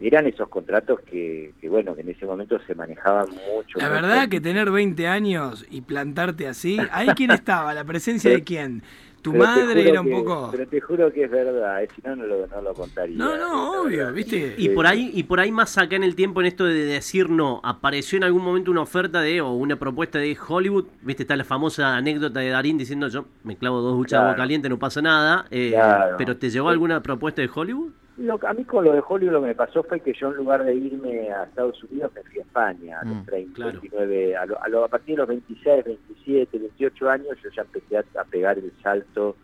eran 0.00 0.26
esos 0.26 0.48
contratos 0.48 1.00
que, 1.00 1.52
que 1.60 1.68
bueno, 1.68 1.94
que 1.94 2.00
en 2.00 2.08
ese 2.10 2.26
momento 2.26 2.58
se 2.66 2.74
manejaban 2.74 3.28
mucho. 3.30 3.78
La 3.78 3.88
verdad 3.88 4.28
que 4.28 4.40
tener 4.40 4.70
20 4.70 5.06
años 5.06 5.66
y 5.70 5.82
plantarte 5.82 6.48
así, 6.48 6.78
¿ahí 6.90 7.08
quién 7.16 7.30
estaba? 7.32 7.72
¿La 7.74 7.84
presencia 7.84 8.30
de 8.30 8.42
quién? 8.42 8.82
¿Tu 9.22 9.30
Pero 9.30 9.44
madre 9.44 9.88
era 9.88 10.00
un 10.00 10.06
que- 10.08 10.12
poco...? 10.14 10.48
Pero 10.50 10.66
te 10.66 10.80
juro 10.80 11.12
que 11.12 11.24
es 11.24 11.30
verdad, 11.30 11.80
eh, 11.82 11.88
si 11.94 12.02
no, 12.02 12.16
no 12.16 12.26
lo, 12.26 12.46
no 12.48 12.60
lo 12.60 12.74
contaría. 12.74 13.16
No, 13.16 13.32
es 13.34 13.40
no, 13.40 13.82
obvio, 13.82 13.98
verdad. 13.98 14.12
¿viste? 14.14 14.54
Y 14.58 14.68
por 14.70 14.84
ahí, 14.86 15.12
y 15.14 15.22
por 15.22 15.38
ahí 15.38 15.52
más 15.52 15.78
acá 15.78 15.94
en 15.94 16.02
el 16.02 16.16
tiempo 16.16 16.40
en 16.40 16.46
esto 16.48 16.64
de 16.64 16.84
decir 16.84 17.30
no, 17.30 17.60
apareció 17.62 18.16
en 18.16 18.24
algún 18.24 18.42
momento 18.42 18.72
una 18.72 18.80
oferta 18.80 19.20
de 19.20 19.40
o 19.40 19.52
una 19.52 19.76
propuesta 19.76 20.18
de 20.18 20.36
Hollywood, 20.48 20.86
viste, 21.02 21.22
está 21.22 21.36
la 21.36 21.44
famosa 21.44 21.96
anécdota 21.96 22.40
de 22.40 22.48
Darín 22.50 22.76
diciendo 22.78 23.06
yo 23.08 23.26
me 23.44 23.56
clavo 23.56 23.80
dos 23.80 23.96
duchas 23.96 24.18
de 24.20 24.24
agua 24.24 24.36
caliente, 24.36 24.68
no 24.68 24.78
pasa 24.80 25.00
nada, 25.00 25.46
eh, 25.52 25.70
Claro. 25.72 26.16
pero 26.18 26.36
¿te 26.36 26.50
llegó 26.50 26.68
alguna 26.68 27.00
propuesta 27.02 27.40
de 27.42 27.50
Hollywood? 27.54 27.92
Lo 28.18 28.38
a 28.46 28.52
mí 28.52 28.64
con 28.64 28.84
lo 28.84 28.92
de 28.92 29.02
Hollywood 29.06 29.32
lo 29.32 29.40
que 29.40 29.46
me 29.48 29.54
pasó 29.54 29.82
fue 29.84 30.00
que 30.00 30.12
yo 30.12 30.28
en 30.30 30.36
lugar 30.36 30.64
de 30.64 30.74
irme 30.74 31.30
a 31.32 31.44
Estados 31.44 31.82
Unidos 31.84 32.12
me 32.14 32.22
fui 32.24 32.38
a 32.40 32.42
España 32.42 33.00
a 33.00 33.04
los 33.06 33.16
Mm, 33.18 33.24
30, 33.24 33.54
claro. 33.54 33.72
29, 33.80 34.36
a, 34.36 34.46
lo- 34.46 34.62
a, 34.62 34.68
lo- 34.68 34.84
a 34.84 34.88
partir 34.88 35.14
de 35.14 35.18
los 35.20 35.28
26, 35.28 35.84
27, 35.84 36.58
28 36.58 37.08
años 37.10 37.28
yo 37.42 37.48
ya 37.56 37.62
empecé 37.62 37.96
a, 37.96 38.04
a 38.20 38.24
pegar 38.24 38.58
el 38.58 38.70
salto 38.82 39.36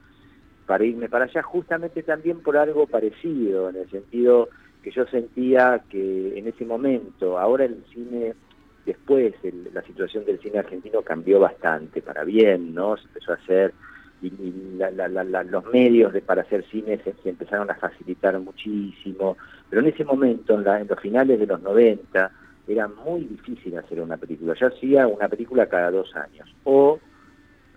para 0.66 0.84
irme 0.84 1.08
para 1.08 1.24
allá 1.24 1.42
justamente 1.42 2.02
también 2.02 2.42
por 2.42 2.58
algo 2.58 2.86
parecido, 2.86 3.70
en 3.70 3.76
el 3.76 3.90
sentido 3.90 4.50
que 4.82 4.90
yo 4.90 5.06
sentía 5.06 5.82
que 5.88 6.38
en 6.38 6.46
ese 6.46 6.66
momento, 6.66 7.38
ahora 7.38 7.64
el 7.64 7.82
cine, 7.92 8.34
después 8.84 9.34
el- 9.44 9.70
la 9.72 9.80
situación 9.82 10.26
del 10.26 10.38
cine 10.40 10.58
argentino 10.58 11.00
cambió 11.00 11.40
bastante 11.40 12.02
para 12.02 12.22
bien, 12.24 12.74
¿no? 12.74 12.98
Se 12.98 13.06
empezó 13.06 13.32
a 13.32 13.36
hacer 13.36 13.72
y, 14.20 14.26
y 14.28 14.76
la- 14.76 14.90
la- 14.90 15.08
la- 15.24 15.44
los 15.44 15.64
medios 15.66 16.12
de, 16.12 16.22
para 16.22 16.42
hacer 16.42 16.64
cine 16.70 16.98
se, 17.04 17.14
empezaron 17.28 17.70
a 17.70 17.74
facilitar 17.74 18.38
muchísimo, 18.40 19.36
pero 19.68 19.82
en 19.82 19.88
ese 19.88 20.04
momento, 20.04 20.54
en, 20.60 20.66
en 20.66 20.86
los 20.88 21.00
finales 21.00 21.38
de 21.38 21.46
los 21.46 21.60
90, 21.62 22.32
era 22.66 22.88
muy 22.88 23.24
difícil 23.24 23.76
hacer 23.78 24.00
una 24.00 24.16
película. 24.16 24.54
Yo 24.54 24.66
hacía 24.66 25.06
una 25.06 25.28
película 25.28 25.66
cada 25.68 25.90
dos 25.90 26.14
años, 26.16 26.48
o 26.64 26.98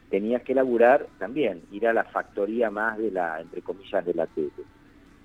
tenías 0.10 0.41
que 0.43 0.54
laburar 0.56 1.08
también, 1.17 1.62
ir 1.71 1.88
a 1.88 1.93
la 1.93 2.04
factoría 2.04 2.69
más 2.69 2.97
de 2.97 3.12
la, 3.12 3.39
entre 3.39 3.62
comillas, 3.62 4.06
de 4.06 4.13
la 4.13 4.27
tele. 4.27 4.51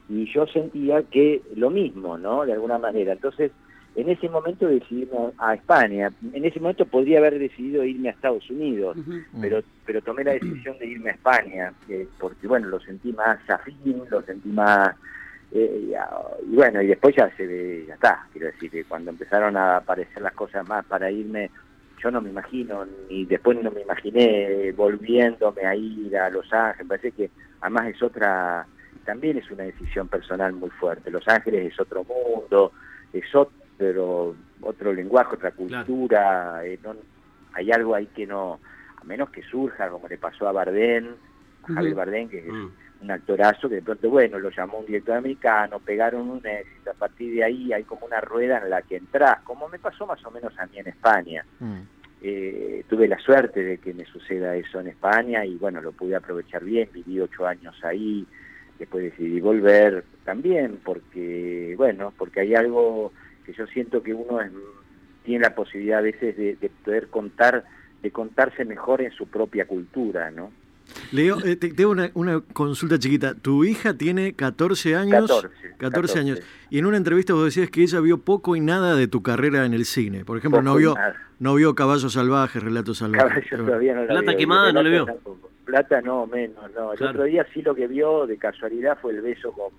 Y 0.09 0.33
yo 0.33 0.47
sentía 0.47 1.03
que 1.03 1.43
lo 1.57 1.71
mismo, 1.71 2.17
¿no? 2.17 2.45
De 2.47 2.53
alguna 2.53 2.79
manera. 2.79 3.13
Entonces, 3.13 3.51
en 3.97 4.09
ese 4.11 4.29
momento 4.29 4.67
decidí 4.69 5.03
irme 5.03 5.33
a 5.39 5.55
España. 5.55 6.11
En 6.33 6.45
ese 6.45 6.61
momento 6.61 6.85
podría 6.87 7.19
haber 7.19 7.39
decidido 7.39 7.83
irme 7.83 8.09
a 8.09 8.13
Estados 8.13 8.49
Unidos, 8.51 8.97
pero 9.41 9.63
pero 9.87 10.03
tomé 10.03 10.23
la 10.25 10.33
decisión 10.35 10.79
de 10.79 10.87
irme 10.87 11.11
a 11.11 11.15
España 11.15 11.73
eh, 11.89 12.07
porque 12.21 12.47
bueno 12.47 12.69
lo 12.69 12.79
sentí 12.81 13.13
más 13.13 13.39
afín 13.49 14.03
lo 14.11 14.21
sentí 14.23 14.49
más 14.51 14.95
eh, 15.53 15.89
ya- 15.91 16.11
y 16.51 16.55
bueno 16.57 16.83
y 16.83 16.89
después 16.89 17.15
ya 17.17 17.31
se 17.37 17.47
ve 17.47 17.85
ya 17.89 17.95
está 17.95 18.27
quiero 18.33 18.49
decir 18.49 18.71
que 18.71 18.85
cuando 18.85 19.11
empezaron 19.11 19.57
a 19.57 19.77
aparecer 19.79 20.23
las 20.23 20.33
cosas 20.35 20.69
más 20.69 20.85
para 20.87 21.11
irme 21.11 21.51
yo 22.03 22.11
no 22.11 22.21
me 22.21 22.29
imagino, 22.31 22.85
ni 23.09 23.25
después 23.25 23.57
no 23.63 23.71
me 23.71 23.81
imaginé 23.81 24.71
volviéndome 24.73 25.65
a 25.65 25.75
ir 25.75 26.15
a 26.19 26.29
Los 26.29 26.53
Ángeles, 26.53 26.85
me 26.85 26.89
parece 26.97 27.13
que 27.13 27.31
además 27.63 27.87
es 27.89 28.03
otra, 28.03 28.67
también 29.07 29.39
es 29.39 29.51
una 29.51 29.65
decisión 29.65 30.07
personal 30.07 30.53
muy 30.53 30.69
fuerte. 30.71 31.11
Los 31.11 31.27
Ángeles 31.27 31.73
es 31.73 31.81
otro 31.81 32.05
mundo, 32.05 32.71
es 33.15 33.35
otro, 33.35 33.57
otro 34.61 34.93
lenguaje, 34.93 35.35
otra 35.37 35.53
cultura, 35.53 36.65
eh, 36.65 36.79
no- 36.83 36.97
hay 37.53 37.71
algo 37.73 37.95
ahí 37.95 38.07
que 38.09 38.27
no, 38.27 38.61
a 39.01 39.05
menos 39.05 39.31
que 39.31 39.43
surja, 39.43 39.89
como 39.89 40.09
le 40.09 40.19
pasó 40.19 40.49
a 40.49 40.53
Bardem, 40.53 41.15
a 41.63 41.73
Javier 41.75 41.95
Bardem, 41.95 42.29
que 42.29 42.39
es 42.39 42.47
Mm. 42.53 42.71
un 43.03 43.11
actorazo 43.11 43.69
que 43.69 43.77
de 43.77 43.83
pronto, 43.83 44.09
bueno, 44.11 44.39
lo 44.39 44.51
llamó 44.51 44.79
un 44.79 44.87
director 44.87 45.17
americano, 45.17 45.81
pegaron 45.81 46.29
un 46.31 46.47
éxito, 46.47 46.91
a 46.91 46.95
partir 46.95 47.35
de 47.35 47.45
ahí 47.45 47.73
hay 47.73 47.85
como 47.85 48.07
una 48.07 48.21
rueda 48.21 48.59
en 48.63 48.71
la 48.71 48.83
que 48.83 48.97
entras, 48.97 49.41
como 49.43 49.69
me 49.69 49.79
pasó 49.79 50.07
más 50.07 50.25
o 50.25 50.31
menos 50.31 50.59
a 50.59 50.67
mí 50.67 50.79
en 50.79 50.89
España. 50.89 51.45
Mm. 51.61 51.81
Eh, 52.23 52.85
tuve 52.89 53.07
la 53.09 53.19
suerte 53.19 53.63
de 53.63 53.79
que 53.79 53.93
me 53.93 54.05
suceda 54.07 54.57
eso 54.57 54.81
en 54.81 54.89
España 54.89 55.45
y 55.45 55.57
bueno, 55.57 55.81
lo 55.83 55.93
pude 55.93 56.17
aprovechar 56.17 56.65
bien, 56.65 56.89
viví 56.93 57.21
ocho 57.21 57.47
años 57.47 57.77
ahí, 57.85 58.27
después 58.79 59.05
decidí 59.05 59.41
volver 59.41 60.05
también 60.25 60.81
porque, 60.83 61.75
bueno, 61.77 62.13
porque 62.17 62.41
hay 62.41 62.55
algo 62.55 63.13
que 63.47 63.53
yo 63.55 63.67
siento 63.69 64.03
que 64.03 64.13
uno 64.13 64.41
es- 64.41 64.51
tiene 65.25 65.45
la 65.45 65.55
posibilidad 65.55 66.01
a 66.01 66.03
veces 66.03 66.37
de, 66.37 66.57
de 66.57 66.69
poder 66.85 67.09
contar, 67.09 67.65
de 68.03 68.11
contarse 68.11 68.65
mejor 68.65 69.01
en 69.01 69.11
su 69.13 69.27
propia 69.29 69.67
cultura, 69.67 70.31
¿no? 70.31 70.53
Leo, 71.11 71.39
eh, 71.45 71.57
te, 71.57 71.73
tengo 71.73 71.91
una, 71.91 72.11
una 72.15 72.41
consulta 72.53 72.97
chiquita. 72.99 73.35
Tu 73.35 73.65
hija 73.65 73.95
tiene 73.95 74.35
14 74.35 74.95
años. 74.95 75.29
14, 75.29 75.49
14 75.79 76.19
años. 76.21 76.39
14. 76.39 76.57
Y 76.71 76.79
en 76.79 76.87
una 76.87 76.97
entrevista 76.97 77.33
vos 77.35 77.45
decías 77.45 77.71
que 77.71 77.83
ella 77.83 77.99
vio 78.01 78.19
poco 78.19 78.55
y 78.55 78.61
nada 78.61 78.95
de 78.95 79.09
tu 79.09 79.21
carrera 79.23 79.65
en 79.67 79.75
el 79.75 79.85
cine. 79.85 80.25
Por 80.25 80.39
ejemplo, 80.39 80.63
no 80.63 80.71
Poco 80.73 80.79
vio, 80.79 80.95
no 81.41 81.55
vio 81.57 81.75
Caballos 81.75 82.13
Salvajes, 82.13 82.63
Relatos 82.63 82.99
Salvajes. 82.99 83.45
Caballo 83.51 83.67
todavía 83.67 83.95
no 83.95 84.03
la 84.05 84.07
Plata 84.21 84.37
quemada 84.37 84.73
no 84.73 84.83
le 84.85 84.91
Plata 85.03 85.13
vio. 85.25 85.39
Plata 85.65 86.01
no, 86.03 86.27
menos, 86.29 86.71
no. 86.77 86.93
El 86.93 86.99
Claro. 86.99 87.11
otro 87.15 87.25
día 87.25 87.45
sí 87.53 87.63
lo 87.63 87.75
que 87.75 87.89
vio 87.89 88.25
de 88.29 88.37
casualidad 88.39 88.97
fue 89.03 89.13
el 89.13 89.23
beso 89.23 89.51
con, 89.51 89.73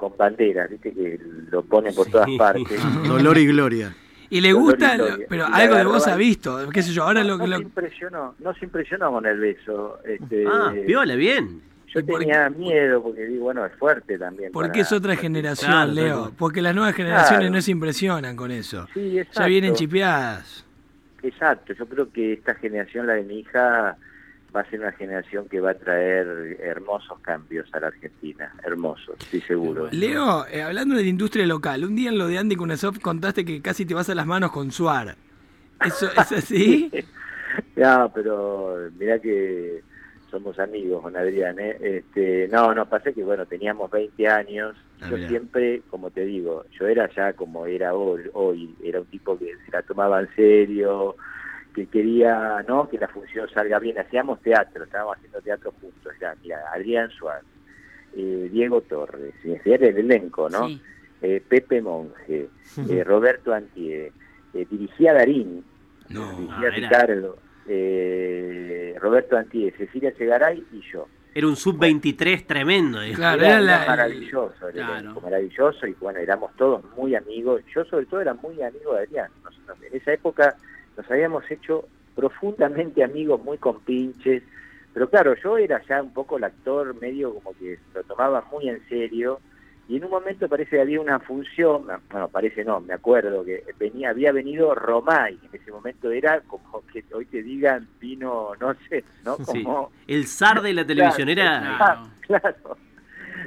con 0.00 0.16
banderas, 0.16 0.68
viste 0.70 0.92
que 0.92 1.20
lo 1.50 1.62
ponen 1.62 1.94
por 1.94 2.06
Sí. 2.06 2.12
todas 2.12 2.28
partes. 2.38 2.80
Dolor 3.06 3.38
y 3.38 3.46
Gloria. 3.46 3.94
Y 4.30 4.40
le 4.40 4.50
Dolor 4.52 4.62
gusta, 4.64 4.94
y 4.94 4.98
lo- 4.98 5.06
gloria. 5.06 5.26
pero 5.28 5.46
Y 5.48 5.52
algo 5.60 5.74
de 5.76 5.84
vos 5.84 6.08
ha 6.08 6.16
visto, 6.16 6.68
qué 6.72 6.82
sé 6.82 6.92
yo, 6.92 7.04
ahora 7.04 7.22
no, 7.22 7.30
lo 7.30 7.38
no 7.38 7.46
lo- 7.46 7.60
impresionó, 7.60 8.34
no 8.38 8.54
se 8.54 8.64
impresionó 8.64 9.10
con 9.12 9.26
el 9.26 9.38
beso. 9.38 9.98
Este, 10.04 10.44
Ah, 10.46 10.72
piola, 10.86 11.14
bien. 11.14 11.62
Yo 11.92 11.98
¿Y 11.98 12.02
por 12.04 12.20
tenía 12.20 12.48
miedo 12.50 13.02
porque 13.02 13.26
digo, 13.26 13.42
bueno, 13.46 13.66
es 13.66 13.72
fuerte 13.74 14.16
también. 14.16 14.52
Porque 14.52 14.68
para- 14.70 14.80
es 14.82 14.92
otra 14.92 15.16
generación, 15.16 15.72
Claro, 15.72 15.92
Leo. 15.92 16.16
claro. 16.18 16.32
Porque 16.38 16.62
las 16.62 16.72
nuevas 16.74 16.94
generaciones 16.94 17.40
Claro. 17.40 17.54
no 17.54 17.60
se 17.60 17.70
impresionan 17.72 18.36
con 18.36 18.52
eso. 18.52 18.86
Sí, 18.94 19.18
exacto. 19.18 19.40
Ya 19.40 19.46
vienen 19.46 19.74
chipeadas. 19.74 20.64
Exacto, 21.22 21.72
yo 21.74 21.86
creo 21.86 22.10
que 22.12 22.32
esta 22.34 22.54
generación, 22.54 23.06
la 23.08 23.14
de 23.14 23.24
mi 23.24 23.40
hija, 23.40 23.96
va 24.54 24.60
a 24.60 24.70
ser 24.70 24.80
una 24.80 24.92
generación 24.92 25.48
que 25.48 25.60
va 25.60 25.70
a 25.70 25.74
traer 25.74 26.56
hermosos 26.60 27.18
cambios 27.20 27.68
a 27.72 27.80
la 27.80 27.88
Argentina, 27.88 28.52
hermosos, 28.64 29.16
estoy 29.20 29.40
seguro. 29.42 29.88
Leo, 29.92 30.46
eh, 30.48 30.62
hablando 30.62 30.94
de 30.96 31.02
la 31.02 31.08
industria 31.08 31.46
local, 31.46 31.84
un 31.84 31.94
día 31.96 32.10
en 32.10 32.18
lo 32.18 32.26
de 32.28 32.38
Andy 32.38 32.56
Kunesov 32.56 33.00
contaste 33.00 33.44
que 33.44 33.60
casi 33.62 33.84
te 33.86 33.94
vas 33.94 34.08
a 34.10 34.14
las 34.14 34.26
manos 34.26 34.50
con 34.52 34.70
Suar. 34.70 35.16
¿Eso 35.84 36.06
es 36.16 36.32
así? 36.32 36.90
No, 37.76 38.10
pero 38.14 38.76
mirá 38.98 39.18
que 39.18 39.82
somos 40.30 40.58
amigos 40.58 41.02
con 41.02 41.16
Adrián, 41.16 41.58
¿eh? 41.58 41.76
Este, 41.80 42.48
no, 42.48 42.72
no, 42.74 42.86
pasa 42.88 43.12
que, 43.12 43.24
bueno, 43.24 43.46
teníamos 43.46 43.90
20 43.90 44.28
años, 44.28 44.76
Ah, 45.02 45.08
yo 45.10 45.16
mirá. 45.16 45.28
siempre, 45.30 45.82
como 45.88 46.10
te 46.10 46.24
digo, 46.26 46.64
yo 46.78 46.86
era 46.86 47.08
ya 47.16 47.32
como 47.32 47.64
era 47.66 47.94
hoy, 47.94 48.20
hoy, 48.34 48.74
era 48.84 49.00
un 49.00 49.06
tipo 49.06 49.38
que 49.38 49.46
se 49.64 49.72
la 49.72 49.80
tomaba 49.82 50.20
en 50.20 50.28
serio, 50.36 51.16
que 51.74 51.86
quería, 51.86 52.62
¿no?, 52.68 52.88
que 52.88 52.98
la 52.98 53.08
función 53.08 53.48
salga 53.50 53.78
bien, 53.78 53.98
hacíamos 53.98 54.40
teatro, 54.40 54.84
estábamos 54.84 55.16
haciendo 55.16 55.40
teatro 55.40 55.72
juntos, 55.80 56.12
ya, 56.20 56.34
mira, 56.42 56.58
Adrián 56.74 57.10
Suárez, 57.10 57.44
eh, 58.16 58.48
Diego 58.52 58.80
Torres, 58.82 59.34
era 59.64 59.86
el 59.88 59.96
elenco, 59.98 60.48
¿no? 60.50 60.66
Sí. 60.68 60.80
Eh, 61.22 61.42
Pepe 61.46 61.80
Monge, 61.82 62.48
eh, 62.88 63.04
Roberto 63.04 63.52
Antier, 63.52 64.10
eh, 64.54 64.66
dirigía 64.70 65.12
Darín, 65.12 65.64
No. 66.08 66.30
dirigía 66.36 66.56
Ah, 66.56 66.62
era- 66.62 66.70
Ricardo, 66.88 67.38
eh, 67.68 68.94
Roberto 69.00 69.36
Antier, 69.36 69.72
Cecilia 69.76 70.12
Segaray 70.16 70.64
y 70.72 70.80
yo. 70.92 71.06
Era 71.32 71.46
un 71.46 71.54
sub-23 71.56 72.44
tremendo. 72.46 73.00
eh. 73.02 73.12
Claro, 73.14 73.42
era, 73.42 73.50
era 73.52 73.60
la- 73.60 73.76
era 73.84 73.86
maravilloso, 73.86 74.68
el 74.68 74.74
Claro. 74.74 75.20
maravilloso 75.20 75.86
y 75.86 75.92
bueno, 76.00 76.18
éramos 76.18 76.50
todos 76.56 76.82
muy 76.96 77.14
amigos. 77.14 77.62
Yo 77.74 77.84
sobre 77.84 78.06
todo 78.06 78.20
era 78.20 78.34
muy 78.34 78.60
amigo 78.62 78.94
de 78.94 79.02
Adrián. 79.02 79.30
Nosotros 79.44 79.78
en 79.82 79.96
esa 79.96 80.12
época 80.12 80.56
nos 80.96 81.10
habíamos 81.10 81.48
hecho 81.50 81.88
profundamente 82.14 83.02
amigos, 83.02 83.42
muy 83.42 83.58
compinches. 83.58 84.42
Pero 84.92 85.08
claro, 85.08 85.34
yo 85.42 85.56
era 85.56 85.80
ya 85.86 86.02
un 86.02 86.12
poco 86.12 86.36
el 86.36 86.44
actor 86.44 87.00
medio 87.00 87.34
como 87.34 87.56
que 87.56 87.78
lo 87.94 88.02
tomaba 88.04 88.44
muy 88.50 88.68
en 88.68 88.86
serio. 88.88 89.40
Y 89.88 89.96
en 89.96 90.04
un 90.04 90.10
momento 90.10 90.48
parece 90.48 90.76
que 90.76 90.82
había 90.82 91.00
una 91.00 91.18
función, 91.18 91.84
bueno, 92.10 92.28
parece 92.28 92.64
no, 92.64 92.80
me 92.80 92.94
acuerdo 92.94 93.44
que 93.44 93.64
venía, 93.76 94.10
había 94.10 94.30
venido 94.30 94.72
Romay, 94.72 95.36
en 95.42 95.60
ese 95.60 95.72
momento 95.72 96.12
era 96.12 96.40
como 96.42 96.84
que 96.92 97.02
hoy 97.12 97.24
te 97.26 97.42
digan 97.42 97.88
vino, 97.98 98.52
no 98.60 98.72
sé, 98.88 99.02
¿no? 99.24 99.36
Sí. 99.38 99.64
Como, 99.64 99.90
El 100.06 100.26
zar 100.26 100.62
de 100.62 100.74
la 100.74 100.86
televisión 100.86 101.28
era. 101.28 102.08
Claro. 102.26 102.76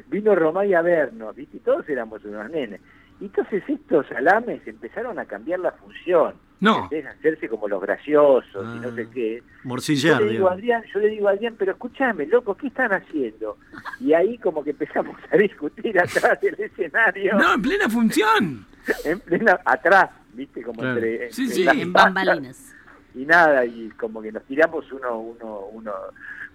Vino 0.07 0.35
Romay 0.35 0.73
a 0.73 0.81
vernos, 0.81 1.33
¿viste? 1.33 1.55
Y 1.55 1.59
todos 1.61 1.87
éramos 1.87 2.25
unos 2.25 2.49
nenes. 2.51 2.81
Y 3.21 3.25
entonces 3.25 3.63
estos 3.65 4.05
salames 4.07 4.67
empezaron 4.67 5.19
a 5.19 5.25
cambiar 5.25 5.61
la 5.61 5.71
función. 5.71 6.33
No. 6.63 6.89
Hacerse 7.19 7.49
como 7.49 7.67
los 7.67 7.81
graciosos 7.81 8.65
y 8.75 8.79
no 8.79 8.87
Ah. 8.87 8.95
sé 8.95 9.07
qué. 9.13 9.37
Yo 9.37 9.43
Morcillar, 9.63 10.21
le 10.21 10.31
digo. 10.31 10.49
Adrián, 10.49 10.83
yo 10.93 10.99
le 10.99 11.09
digo 11.09 11.27
a 11.27 11.31
Adrián, 11.31 11.55
pero 11.57 11.73
escúchame, 11.73 12.25
loco, 12.25 12.55
¿qué 12.55 12.67
están 12.67 12.91
haciendo? 12.93 13.57
Y 13.99 14.13
ahí 14.13 14.37
como 14.37 14.63
que 14.63 14.69
empezamos 14.71 15.15
a 15.31 15.37
discutir 15.37 15.99
atrás 15.99 16.39
del 16.41 16.55
escenario, 16.59 17.35
No, 17.37 17.53
en 17.55 17.61
plena 17.61 17.89
función. 17.89 18.65
en 19.05 19.19
plena, 19.19 19.59
atrás, 19.65 20.09
¿viste? 20.33 20.61
Como 20.63 20.79
Claro. 20.81 20.95
entre, 20.97 21.31
Sí, 21.31 21.43
entre 21.43 21.55
sí. 21.55 21.63
las 21.65 21.75
En 21.77 21.93
bambalinas. 21.93 22.75
y 23.15 23.25
nada, 23.25 23.65
y 23.65 23.89
como 23.97 24.21
que 24.21 24.31
nos 24.31 24.43
tiramos 24.43 24.91
uno, 24.91 25.19
uno, 25.19 25.59
uno, 25.71 25.93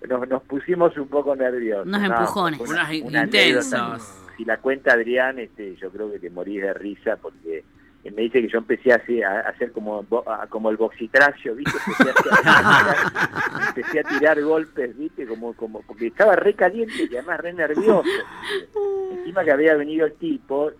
nos, 0.09 0.29
nos 0.29 0.43
pusimos 0.45 0.97
un 0.97 1.09
poco 1.09 1.37
nerviosos. 1.37 1.87
Unos 1.87 2.01
No, 2.01 2.07
empujones. 2.07 2.61
intensos. 2.93 4.25
Si 4.37 4.45
la 4.45 4.57
cuenta 4.59 4.93
Adrián, 4.93 5.39
este, 5.39 5.75
yo 5.77 5.91
creo 5.91 6.11
que 6.13 6.19
te 6.19 6.31
morís 6.31 6.63
de 6.63 6.73
risa 6.75 7.17
porque 7.17 7.65
me 8.05 8.23
dice 8.23 8.41
que 8.41 8.49
yo 8.49 8.59
empecé 8.59 8.93
a, 8.93 8.97
a 8.97 9.41
hacer 9.51 9.73
como, 9.73 10.05
a- 10.27 10.47
como 10.49 10.71
el 10.71 10.77
boxitracio, 10.77 11.55
¿viste? 11.55 11.77
Empecé 11.87 12.11
a, 12.49 12.95
empecé 13.69 14.01
a 14.01 14.05
tirar 14.05 14.41
golpes, 14.43 14.97
¿viste? 14.97 15.27
Como, 15.27 15.53
como, 15.55 15.83
porque 15.83 16.07
estaba 16.09 16.35
re 16.37 16.55
caliente 16.55 16.95
y 17.11 17.17
además 17.17 17.41
re 17.41 17.53
nervioso. 17.53 18.03
Encima 19.13 19.45
que 19.45 19.53
había 19.53 19.75
venido 19.75 20.07
el 20.07 20.15
tipo, 20.15 20.71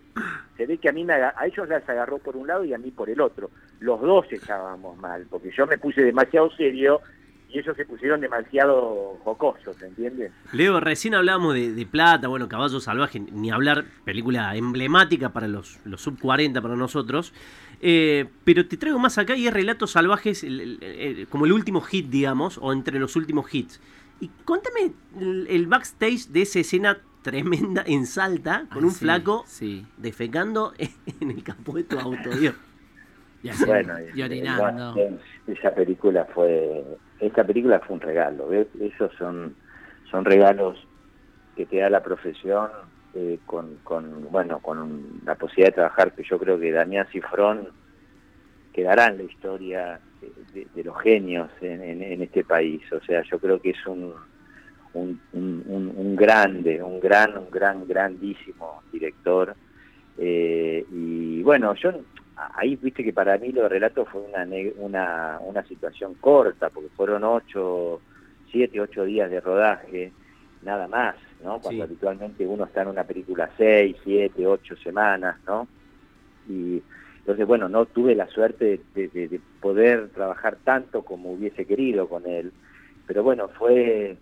se 0.57 0.67
ve 0.67 0.79
que 0.79 0.89
a 0.89 0.93
mí 0.93 1.05
me 1.05 1.15
a 1.15 1.35
ellos 1.45 1.69
las 1.69 1.87
agarró 1.89 2.19
por 2.19 2.37
un 2.37 2.47
lado 2.47 2.65
y 2.65 2.73
a 2.73 2.79
mí 2.79 2.91
por 2.91 3.11
el 3.11 3.21
otro. 3.21 3.51
Los 3.81 4.01
dos 4.01 4.27
estábamos 4.31 4.97
mal, 4.99 5.27
porque 5.29 5.51
yo 5.51 5.67
me 5.67 5.79
puse 5.79 6.03
demasiado 6.03 6.51
serio 6.53 7.01
y 7.49 7.59
ellos 7.59 7.77
se 7.77 7.85
pusieron 7.87 8.21
demasiado 8.21 9.19
jocosos, 9.25 9.81
¿entiendes? 9.83 10.33
Leo, 10.53 10.81
recién 10.81 11.15
hablábamos 11.15 11.55
de, 11.55 11.73
de 11.73 11.87
Plata, 11.87 12.29
bueno, 12.29 12.49
Caballo 12.49 12.79
Salvaje, 12.81 13.21
ni 13.21 13.51
hablar, 13.51 13.85
película 14.05 14.55
emblemática 14.55 15.31
para 15.31 15.49
los, 15.49 15.79
los 15.85 16.01
sub 16.03 16.19
40 16.21 16.61
para 16.61 16.77
nosotros. 16.77 17.33
Eh, 17.81 18.27
pero 18.45 18.67
te 18.67 18.77
traigo 18.77 18.99
más 18.99 19.17
acá 19.19 19.37
y 19.37 19.47
es 19.47 19.55
Relatos 19.55 19.93
Salvajes 19.93 20.45
el- 20.45 20.61
el- 20.61 20.83
el- 20.83 21.29
como 21.29 21.47
el 21.47 21.53
último 21.53 21.81
hit, 21.81 22.09
digamos, 22.11 22.59
o 22.61 22.73
entre 22.73 22.99
los 22.99 23.17
últimos 23.17 23.53
hits. 23.55 23.81
Y 24.21 24.29
contame 24.45 24.93
el, 25.19 25.47
el 25.49 25.67
backstage 25.69 26.27
de 26.29 26.43
esa 26.43 26.59
escena 26.59 26.99
tremenda 27.23 27.83
en 27.87 28.05
Salta, 28.07 28.67
con 28.73 28.85
un 28.85 28.91
sí, 28.91 28.99
flaco 29.01 29.45
Sí. 29.47 29.87
defecando 29.97 30.73
en 31.21 31.31
el 31.31 31.43
capó 31.43 31.77
de 31.77 31.85
tu 31.85 31.99
auto, 31.99 32.31
Dios. 32.31 32.55
Y, 33.43 33.49
así, 33.51 33.65
Bueno, 33.65 33.95
y 34.15 34.21
orinando. 34.23 34.95
bueno, 34.95 35.19
esa 35.47 35.73
película 35.73 36.25
fue, 36.35 36.85
esta 37.21 37.45
película 37.45 37.81
fue 37.81 37.95
un 37.95 38.01
regalo, 38.01 38.49
¿ves? 38.49 38.69
Esos 38.81 39.13
son, 39.17 39.55
son 40.11 40.25
regalos 40.25 40.79
que 41.57 41.67
te 41.67 41.79
da 41.79 41.91
la 41.91 42.03
profesión 42.03 42.71
eh, 43.15 43.39
con, 43.47 43.77
con, 43.83 44.31
bueno, 44.31 44.61
con 44.61 45.21
la 45.25 45.35
posibilidad 45.35 45.69
de 45.69 45.75
trabajar, 45.75 46.13
que 46.13 46.23
yo 46.23 46.39
creo 46.39 46.59
que 46.59 46.71
Damián 46.71 47.07
Cifrón 47.11 47.69
quedará 48.73 49.07
en 49.09 49.19
la 49.19 49.23
historia 49.25 50.01
de, 50.21 50.85
los 50.85 51.01
genios 51.01 51.51
en, 51.61 51.83
en- 51.83 52.23
este 52.23 52.45
país. 52.45 52.81
O 52.93 53.01
sea, 53.01 53.23
yo 53.23 53.39
creo 53.39 53.61
que 53.61 53.71
es 53.71 53.87
un, 53.87 54.15
un- 54.95 55.21
un- 55.33 55.93
un 55.97 56.17
grande, 56.17 56.83
un 56.83 57.01
gran, 57.01 57.37
un 57.37 57.51
gran, 57.51 57.87
grandísimo 57.89 58.83
director. 58.93 59.55
Eh, 60.17 60.85
y 60.93 61.43
bueno, 61.43 61.75
yo 61.75 61.93
ahí 62.55 62.77
viste 62.77 63.05
que 63.05 63.13
para 63.13 63.39
mí 63.39 63.53
lo 63.53 63.63
de 63.65 63.69
relato 63.71 64.07
fue 64.07 64.23
una, 64.23 64.47
una, 64.77 65.39
una 65.41 65.65
situación 65.65 66.17
corta, 66.17 66.71
porque 66.71 66.91
fueron 66.91 67.25
ocho, 67.25 68.05
siete, 68.51 68.81
ocho 68.81 69.05
días 69.05 69.31
de 69.31 69.41
rodaje, 69.41 70.15
nada 70.61 70.89
más, 70.89 71.17
¿no? 71.41 71.61
Cuando 71.61 71.83
Sí. 71.83 71.85
habitualmente 71.85 72.47
uno 72.47 72.65
está 72.65 72.83
en 72.83 72.89
una 72.89 73.05
película 73.07 73.53
seis, 73.57 73.97
siete, 74.05 74.47
ocho 74.47 74.77
semanas, 74.77 75.41
¿no? 75.47 75.71
Y 76.45 76.85
Entonces, 77.21 77.47
bueno, 77.47 77.69
no 77.69 77.87
tuve 77.87 78.15
la 78.15 78.27
suerte 78.29 78.87
de, 78.95 79.09
de- 79.09 79.29
de 79.29 79.43
poder 79.61 80.11
trabajar 80.13 80.61
tanto 80.65 81.05
como 81.05 81.33
hubiese 81.33 81.67
querido 81.67 82.09
con 82.09 82.27
él, 82.27 82.55
pero 83.07 83.23
bueno, 83.23 83.49
fue 83.59 84.21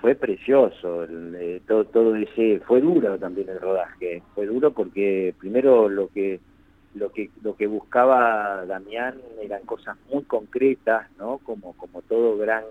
fue 0.00 0.14
precioso, 0.16 1.04
el, 1.04 1.34
eh, 1.36 1.62
todo, 1.66 1.86
todo 1.86 2.14
ese, 2.16 2.60
fue 2.66 2.80
duro 2.80 3.18
también 3.18 3.48
el 3.48 3.60
rodaje, 3.60 4.24
fue 4.34 4.46
duro 4.46 4.72
porque 4.74 5.34
primero 5.38 5.88
lo 5.88 6.08
que 6.10 6.42
lo 6.94 7.10
que 7.12 7.30
lo 7.42 7.56
que 7.56 7.66
buscaba 7.66 8.64
Damián 8.66 9.16
eran 9.42 9.62
cosas 9.62 9.96
muy 10.12 10.22
concretas, 10.24 11.08
¿no? 11.18 11.38
Como 11.38 11.72
como 11.74 12.02
todo 12.02 12.36
gran 12.38 12.64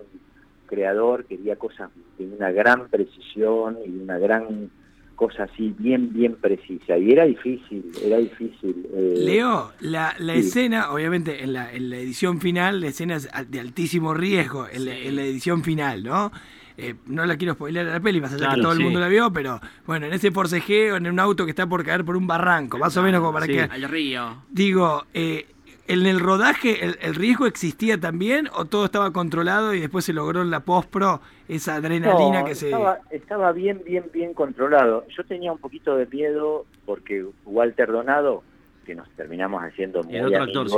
creador 0.66 1.24
quería 1.26 1.56
cosas 1.56 1.90
de 2.18 2.26
una 2.26 2.50
gran 2.50 2.88
precisión 2.88 3.78
y 3.84 3.90
una 3.90 4.18
gran 4.18 4.70
cosa 5.14 5.44
así 5.44 5.74
bien 5.78 6.12
bien 6.12 6.34
precisa 6.36 6.98
y 6.98 7.12
era 7.12 7.24
difícil, 7.24 7.90
era 8.02 8.16
difícil. 8.18 8.86
eh, 8.92 9.14
Leo, 9.18 9.72
la, 9.80 10.14
la 10.18 10.32
sí. 10.34 10.40
escena, 10.40 10.90
obviamente 10.92 11.44
en 11.44 11.52
la, 11.52 11.72
en 11.72 11.90
la 11.90 11.98
edición 11.98 12.40
final, 12.40 12.80
la 12.80 12.88
escena 12.88 13.16
es 13.16 13.28
de 13.48 13.60
altísimo 13.60 14.12
riesgo 14.14 14.66
en, 14.72 14.86
la, 14.86 14.96
en 14.96 15.14
la 15.16 15.22
edición 15.22 15.62
final, 15.62 16.02
¿no? 16.02 16.32
Eh, 16.76 16.94
no 17.06 17.24
la 17.24 17.36
quiero 17.36 17.54
spoiler 17.54 17.86
a 17.88 17.92
la 17.92 18.00
peli, 18.00 18.20
más 18.20 18.32
allá 18.32 18.46
Claro, 18.46 18.54
que 18.56 18.62
todo 18.62 18.72
el 18.72 18.80
mundo 18.80 18.98
la 19.00 19.08
vio, 19.08 19.32
pero 19.32 19.60
bueno, 19.86 20.06
en 20.06 20.12
ese 20.12 20.30
forcejeo, 20.32 20.96
en 20.96 21.06
un 21.06 21.20
auto 21.20 21.44
que 21.44 21.50
está 21.50 21.66
por 21.68 21.84
caer 21.84 22.04
por 22.04 22.16
un 22.16 22.26
barranco, 22.26 22.78
más 22.78 22.96
o 22.96 23.02
menos 23.02 23.20
como 23.20 23.32
para 23.32 23.46
Sí. 23.46 23.52
que... 23.52 23.60
Al 23.62 23.82
río. 23.88 24.42
Digo, 24.50 25.04
eh, 25.14 25.46
¿en 25.86 26.04
el 26.06 26.18
rodaje 26.18 26.84
el, 26.84 26.98
el 27.00 27.14
riesgo 27.14 27.46
existía 27.46 27.98
también 28.00 28.48
o 28.54 28.64
todo 28.64 28.86
estaba 28.86 29.12
controlado 29.12 29.72
y 29.72 29.80
después 29.80 30.04
se 30.04 30.12
logró 30.12 30.42
en 30.42 30.50
la 30.50 30.60
post-pro 30.60 31.20
esa 31.46 31.76
adrenalina 31.76 32.40
No, 32.40 32.44
que 32.46 32.54
se... 32.56 32.66
estaba, 32.70 32.98
estaba 33.10 33.52
bien, 33.52 33.82
bien, 33.86 34.06
bien 34.12 34.34
controlado. 34.34 35.06
Yo 35.16 35.22
tenía 35.24 35.52
un 35.52 35.58
poquito 35.58 35.96
de 35.96 36.06
miedo 36.06 36.66
porque 36.86 37.24
Walter 37.44 37.92
Donado, 37.92 38.42
que 38.84 38.96
nos 38.96 39.08
terminamos 39.10 39.62
haciendo 39.62 40.02
muy 40.02 40.16
El 40.16 40.26
otro 40.26 40.42
actor, 40.42 40.70
sí. 40.70 40.76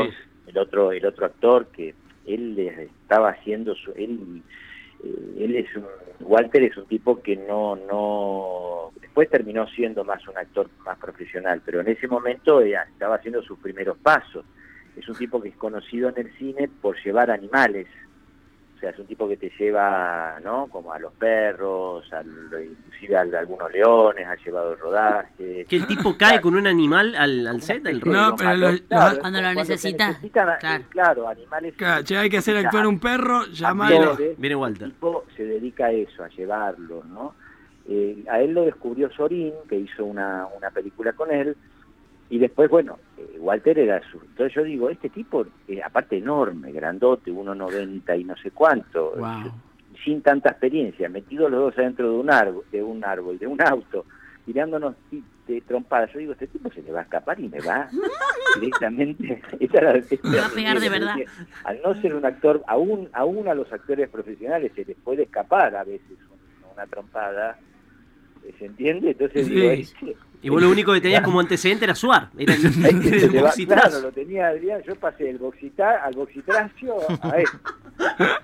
el 0.49 0.59
otro, 0.59 0.93
el 0.93 1.07
otro 1.07 1.25
actor 1.25 1.67
que 1.69 1.95
él 2.27 2.55
les 2.55 2.77
estaba 2.79 3.31
haciendo 3.31 3.75
su, 3.77 3.93
él, 3.93 4.43
él 5.03 5.57
es 5.57 5.77
un, 5.77 5.85
Walter 6.21 6.63
es 6.63 6.77
un 6.77 6.87
tipo 6.87 7.21
que 7.23 7.37
no, 7.37 7.77
no, 7.77 8.93
después 9.01 9.29
terminó 9.31 9.67
siendo 9.69 10.05
más 10.05 10.27
un 10.29 10.37
actor 10.37 10.69
más 10.85 10.99
profesional, 10.99 11.63
pero 11.65 11.81
en 11.81 11.89
ese 11.89 12.09
momento 12.09 12.65
ya 12.65 12.83
estaba 12.83 13.17
haciendo 13.17 13.43
sus 13.43 13.59
primeros 13.59 13.99
pasos. 13.99 14.45
Es 14.97 15.09
un 15.09 15.15
tipo 15.15 15.41
que 15.43 15.51
es 15.51 15.57
conocido 15.57 16.09
en 16.09 16.19
el 16.19 16.33
cine 16.39 16.69
por 16.81 16.97
llevar 17.05 17.31
animales. 17.31 17.87
O 18.77 18.79
sea, 18.79 18.91
es 18.91 18.99
un 18.99 19.07
tipo 19.07 19.27
que 19.27 19.39
te 19.39 19.51
lleva, 19.59 20.39
¿no? 20.45 20.67
Como 20.67 20.93
a 20.93 20.99
los 20.99 21.12
perros, 21.15 22.12
al, 22.12 22.27
inclusive 22.62 23.17
a, 23.17 23.21
algunos 23.23 23.73
leones, 23.73 24.27
ha 24.27 24.37
llevado 24.37 24.73
el 24.75 24.79
rodaje. 24.79 25.65
Que 25.67 25.77
el 25.77 25.87
tipo 25.87 26.15
cae 26.19 26.43
con 26.43 26.55
un 26.55 26.67
animal 26.67 27.15
al, 27.15 27.47
al 27.47 27.62
set 27.62 27.87
Sí, 27.87 28.01
No, 28.05 28.37
pero 28.37 28.55
los- 28.55 28.81
claro, 28.83 29.19
Cuando 29.21 29.41
lo 29.41 29.55
necesita, 29.55 30.09
necesitan, 30.09 30.49
eh, 30.51 30.57
claro. 30.61 30.85
claro, 30.91 31.29
animales. 31.29 31.75
Claro, 31.77 32.05
che, 32.05 32.19
hay 32.19 32.29
que 32.29 32.37
hacer 32.37 32.57
actuar 32.59 32.87
un 32.87 33.01
perro, 33.01 33.45
actores, 33.65 34.39
Viene 34.39 34.57
Walter. 34.57 34.85
El 34.89 34.93
tipo 34.93 35.25
se 35.35 35.45
dedica 35.45 35.87
a 35.87 35.93
eso, 35.93 36.23
a 36.23 36.29
llevarlo, 36.29 37.03
¿no? 37.05 37.35
Eh, 37.89 38.25
a 38.29 38.41
él 38.41 38.53
lo 38.53 38.65
descubrió 38.65 39.11
Sorín, 39.12 39.55
que 39.69 39.77
hizo 39.77 40.05
una, 40.05 40.47
una 40.55 40.71
película 40.71 41.12
con 41.15 41.31
él, 41.31 41.57
y 42.29 42.39
después, 42.39 42.69
bueno, 42.71 42.99
eh, 43.17 43.37
Walter 43.39 43.79
era 43.79 44.01
su... 44.11 44.19
Entonces 44.21 44.55
yo 44.55 44.62
digo, 44.65 44.91
este 44.91 45.09
tipo, 45.11 45.47
eh, 45.69 45.81
aparte 45.83 46.17
enorme, 46.19 46.73
grandote, 46.73 47.31
1,90 47.33 48.21
y 48.21 48.25
no 48.25 48.37
sé 48.37 48.51
cuánto, 48.51 49.12
Wow. 49.17 49.53
sin 50.05 50.23
tanta 50.23 50.51
experiencia, 50.51 51.09
metidos 51.09 51.51
los 51.51 51.61
dos 51.61 51.79
adentro 51.79 52.11
de 52.11 52.17
un 52.19 52.31
árbol, 52.31 52.65
de 52.73 52.83
un 52.83 53.05
árbol, 53.05 53.39
de 53.39 53.47
un 53.47 53.61
auto, 53.62 54.05
tirándonos 54.45 54.97
ti- 55.11 55.23
de 55.47 55.61
trompadas. 55.61 56.12
Yo 56.12 56.19
digo, 56.19 56.33
este 56.33 56.49
tipo 56.49 56.71
se 56.73 56.83
le 56.83 56.91
va 56.93 57.01
a 57.01 57.03
escapar 57.05 57.39
y 57.39 57.49
me 57.49 57.61
va 57.61 57.89
directamente. 58.61 59.43
Esa 59.61 59.79
era- 59.79 59.97
esa 59.97 60.29
Me 60.29 60.39
va 60.41 60.47
a 60.47 60.51
pegar 60.51 60.81
de 60.81 60.89
verdad. 60.89 61.15
Al 61.65 61.81
no 61.83 61.95
ser 62.01 62.15
un 62.15 62.25
actor, 62.25 62.62
aún, 62.67 63.09
aún 63.12 63.49
a 63.49 63.55
los 63.55 63.73
actores 63.73 64.09
profesionales 64.09 64.73
se 64.75 64.85
les 64.85 64.97
puede 64.99 65.25
escapar 65.25 65.77
a 65.77 65.85
veces 65.85 66.19
un- 66.31 66.71
una 66.73 66.87
trompada, 66.87 67.59
¿se 68.59 68.67
entiende? 68.67 69.11
Entonces 69.12 69.47
Sí. 69.47 69.55
digo, 69.55 69.71
este, 69.71 70.17
Y 70.42 70.49
vos 70.49 70.62
lo 70.62 70.70
único 70.70 70.92
que 70.92 71.01
tenías 71.01 71.22
como 71.25 71.40
antecedente 71.40 71.85
era 71.85 71.94
suar. 71.94 72.29
Era 72.38 72.55
el, 72.55 72.64
el 72.87 73.66
claro, 73.66 74.01
lo 74.01 74.12
tenía 74.12 74.49
Adrián, 74.49 74.83
yo 74.87 74.94
pasé 74.96 75.25
del 75.25 75.38
boxita, 75.38 76.03
al 76.05 76.14
boxitracio 76.14 76.96
a 77.22 77.31
él. 77.38 77.46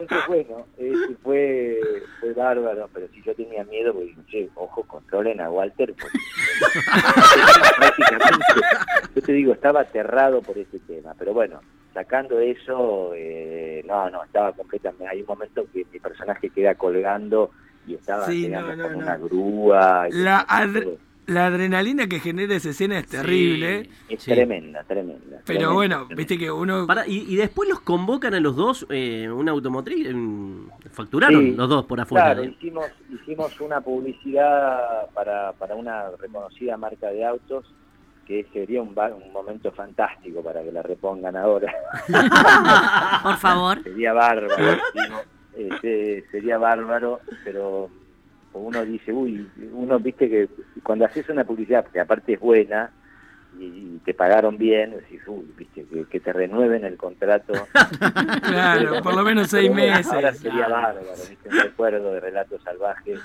Entonces, 0.00 0.18
bueno, 0.28 0.66
este, 0.78 1.14
fue, 1.22 1.78
fue 2.20 2.33
bárbaro, 2.33 2.88
pero 2.92 3.07
si 3.14 3.22
yo 3.22 3.35
tenía 3.35 3.64
miedo, 3.64 3.92
porque 3.92 4.07
dije, 4.09 4.20
che, 4.31 4.50
ojo, 4.55 4.83
controlen 4.85 5.40
a 5.40 5.50
Walter. 5.50 5.94
porque- 6.00 6.18
yo 9.14 9.22
te 9.22 9.33
digo, 9.33 9.52
estaba 9.52 9.81
aterrado 9.83 10.40
por 10.42 10.57
este 10.59 10.78
tema, 10.81 11.14
pero 11.18 11.35
bueno, 11.35 11.61
sacando 11.94 12.38
eso, 12.40 13.12
eh, 13.14 13.85
no, 13.87 14.09
no, 14.11 14.24
estaba 14.24 14.52
completamente, 14.52 15.07
hay 15.07 15.20
un 15.20 15.26
momento 15.26 15.66
que 15.72 15.87
mi 15.92 15.98
personaje 15.98 16.50
queda 16.50 16.74
colgando 16.74 17.50
y 17.87 17.94
estaba 17.94 18.26
Sí, 18.26 18.48
no, 18.48 18.62
no, 18.74 18.83
con 18.83 18.92
no. 18.92 18.98
una 18.98 19.16
grúa. 19.18 20.07
y 20.11 20.14
La 20.14 20.40
La 21.33 21.47
adrenalina 21.47 22.07
que 22.07 22.21
genera 22.21 22.55
esa 22.55 22.71
escena 22.71 22.99
es 22.99 23.07
terrible. 23.07 23.88
Es 24.09 24.23
Sí. 24.23 24.31
tremenda, 24.33 24.85
tremenda. 24.85 25.23
Pero 25.29 25.42
tremenda, 25.45 25.73
bueno, 25.73 25.97
tremenda. 25.97 26.14
viste 26.16 26.38
que 26.38 26.51
uno. 26.51 26.87
Pará, 26.87 27.07
y, 27.07 27.25
y 27.33 27.37
después 27.37 27.68
los 27.68 27.81
convocan 27.81 28.35
a 28.35 28.40
los 28.40 28.55
dos, 28.57 28.87
eh, 28.90 29.29
una 29.31 29.53
automotriz, 29.53 30.07
en- 30.09 30.68
facturaron 30.90 31.40
Sí, 31.42 31.51
los 31.57 31.68
dos 31.68 31.87
por 31.87 32.01
afuera. 32.01 32.27
Claro, 32.27 32.42
¿eh? 32.42 32.55
hicimos, 32.59 32.87
hicimos 33.12 33.61
una 33.61 33.81
publicidad 33.81 35.09
para, 35.14 35.53
para 35.55 35.75
una 35.75 36.11
reconocida 36.21 36.77
marca 36.77 37.09
de 37.09 37.25
autos 37.25 37.64
que 38.27 38.47
sería 38.53 38.81
un, 38.81 38.90
un 38.90 39.33
momento 39.33 39.73
fantástico 39.73 40.42
para 40.42 40.62
que 40.62 40.71
la 40.71 40.83
repongan 40.83 41.37
ahora. 41.37 41.73
Por 43.23 43.37
favor. 43.38 43.83
sería 43.83 44.12
bárbaro, 44.12 44.79
este, 45.57 46.25
sería 46.31 46.57
bárbaro, 46.59 47.21
pero 47.45 47.90
uno 48.53 48.85
dice, 48.85 49.12
uy, 49.12 49.49
uno 49.73 49.99
viste 49.99 50.29
que 50.29 50.49
cuando 50.83 51.05
haces 51.05 51.29
una 51.29 51.45
publicidad 51.45 51.87
que 51.87 52.01
aparte 52.01 52.35
es 52.35 52.41
buena 52.41 52.91
y, 53.59 53.65
y 53.65 54.01
te 54.05 54.15
pagaron 54.15 54.57
bien, 54.57 54.93
decís, 54.93 55.21
uy, 55.27 55.47
viste, 55.57 55.85
que, 55.85 56.05
que 56.05 56.21
te 56.21 56.33
renueven 56.33 56.85
el 56.85 56.97
contrato. 56.97 57.53
Claro, 58.43 59.03
por 59.03 59.15
lo 59.15 59.23
menos 59.23 59.49
seis 59.49 59.69
bueno, 59.69 59.97
meses. 59.97 60.12
Ahora 60.12 60.35
sería 60.35 60.69
bárbaro, 60.69 61.12
¿viste? 61.29 61.49
un 61.49 61.59
recuerdo 61.59 62.12
de 62.12 62.21
relatos 62.21 62.62
salvajes. 62.62 63.19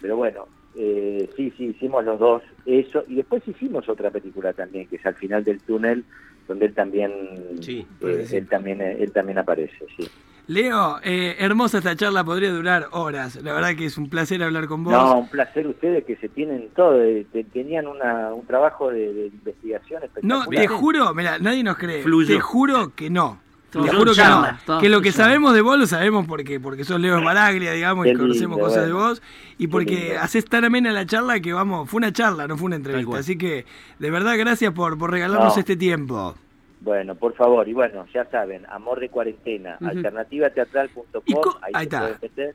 Pero 0.00 0.16
bueno, 0.16 0.46
eh, 0.74 1.28
sí, 1.36 1.52
sí, 1.56 1.66
hicimos 1.66 2.04
los 2.04 2.18
dos 2.18 2.42
eso. 2.64 3.04
Y 3.08 3.16
después 3.16 3.46
hicimos 3.46 3.88
otra 3.88 4.10
película 4.10 4.52
también, 4.52 4.86
que 4.86 4.96
es 4.96 5.06
Al 5.06 5.14
final 5.14 5.44
del 5.44 5.60
túnel, 5.60 6.04
donde 6.48 6.66
él 6.66 6.74
también, 6.74 7.12
Sí, 7.60 7.86
eh, 8.00 8.26
él 8.32 8.48
también, 8.48 8.80
él 8.80 9.12
también 9.12 9.38
aparece, 9.38 9.86
sí. 9.96 10.08
Leo, 10.46 10.98
eh, 11.04 11.36
hermosa 11.38 11.78
esta 11.78 11.94
charla, 11.94 12.24
podría 12.24 12.50
durar 12.52 12.88
horas. 12.90 13.36
La 13.42 13.52
verdad 13.52 13.76
que 13.76 13.84
es 13.86 13.96
un 13.98 14.08
placer 14.10 14.42
hablar 14.42 14.66
con 14.66 14.82
vos. 14.82 14.92
No, 14.92 15.18
un 15.20 15.28
placer 15.28 15.66
ustedes 15.66 16.04
que 16.04 16.16
se 16.16 16.28
tienen 16.28 16.68
todo, 16.74 17.00
eh, 17.02 17.26
te- 17.32 17.44
tenían 17.44 17.86
una, 17.86 18.34
un 18.34 18.44
trabajo 18.46 18.90
de, 18.90 19.12
de 19.12 19.26
investigación 19.26 20.00
No, 20.22 20.38
espectacular. 20.42 20.60
te 20.62 20.68
juro, 20.68 21.14
mira, 21.14 21.38
nadie 21.38 21.62
nos 21.62 21.76
cree. 21.76 22.02
Fluyó. 22.02 22.34
Te 22.34 22.40
juro 22.40 22.92
que 22.96 23.10
no. 23.10 23.40
Todo 23.70 23.84
te 23.84 23.90
juro 23.94 24.12
que 24.12 24.24
no. 24.24 24.80
Que 24.80 24.88
lo 24.88 25.00
que 25.00 25.12
sabemos 25.12 25.54
de 25.54 25.60
vos 25.60 25.78
lo 25.78 25.86
sabemos 25.86 26.26
porque 26.26 26.58
porque 26.58 26.82
sos 26.82 27.00
Leo 27.00 27.22
Baraglia, 27.22 27.70
digamos, 27.70 28.04
y 28.08 28.14
conocemos 28.14 28.56
lindo, 28.56 28.58
cosas 28.68 28.86
de 28.86 28.92
vos. 28.92 29.22
Y 29.58 29.68
porque 29.68 30.16
haces 30.18 30.44
tan 30.46 30.64
amena 30.64 30.90
la 30.90 31.06
charla 31.06 31.38
que 31.38 31.52
vamos, 31.52 31.88
fue 31.88 31.98
una 31.98 32.12
charla, 32.12 32.48
no 32.48 32.56
fue 32.56 32.66
una 32.66 32.74
entrevista. 32.76 33.18
Así 33.18 33.38
que, 33.38 33.64
de 34.00 34.10
verdad, 34.10 34.36
gracias 34.36 34.72
por, 34.72 34.98
por 34.98 35.12
regalarnos 35.12 35.54
No. 35.54 35.60
este 35.60 35.76
tiempo. 35.76 36.34
Bueno, 36.80 37.14
por 37.14 37.34
favor, 37.34 37.68
y 37.68 37.74
bueno, 37.74 38.06
ya 38.12 38.24
saben, 38.30 38.64
Amor 38.70 39.00
de 39.00 39.10
Cuarentena, 39.10 39.76
Ujú. 39.80 39.90
alternativateatral.com, 39.90 41.22
¿Y 41.26 41.32
co- 41.34 41.58
ahí, 41.62 41.72
ahí 41.74 41.82
está. 41.84 42.00
pueden 42.00 42.18
meter. 42.22 42.54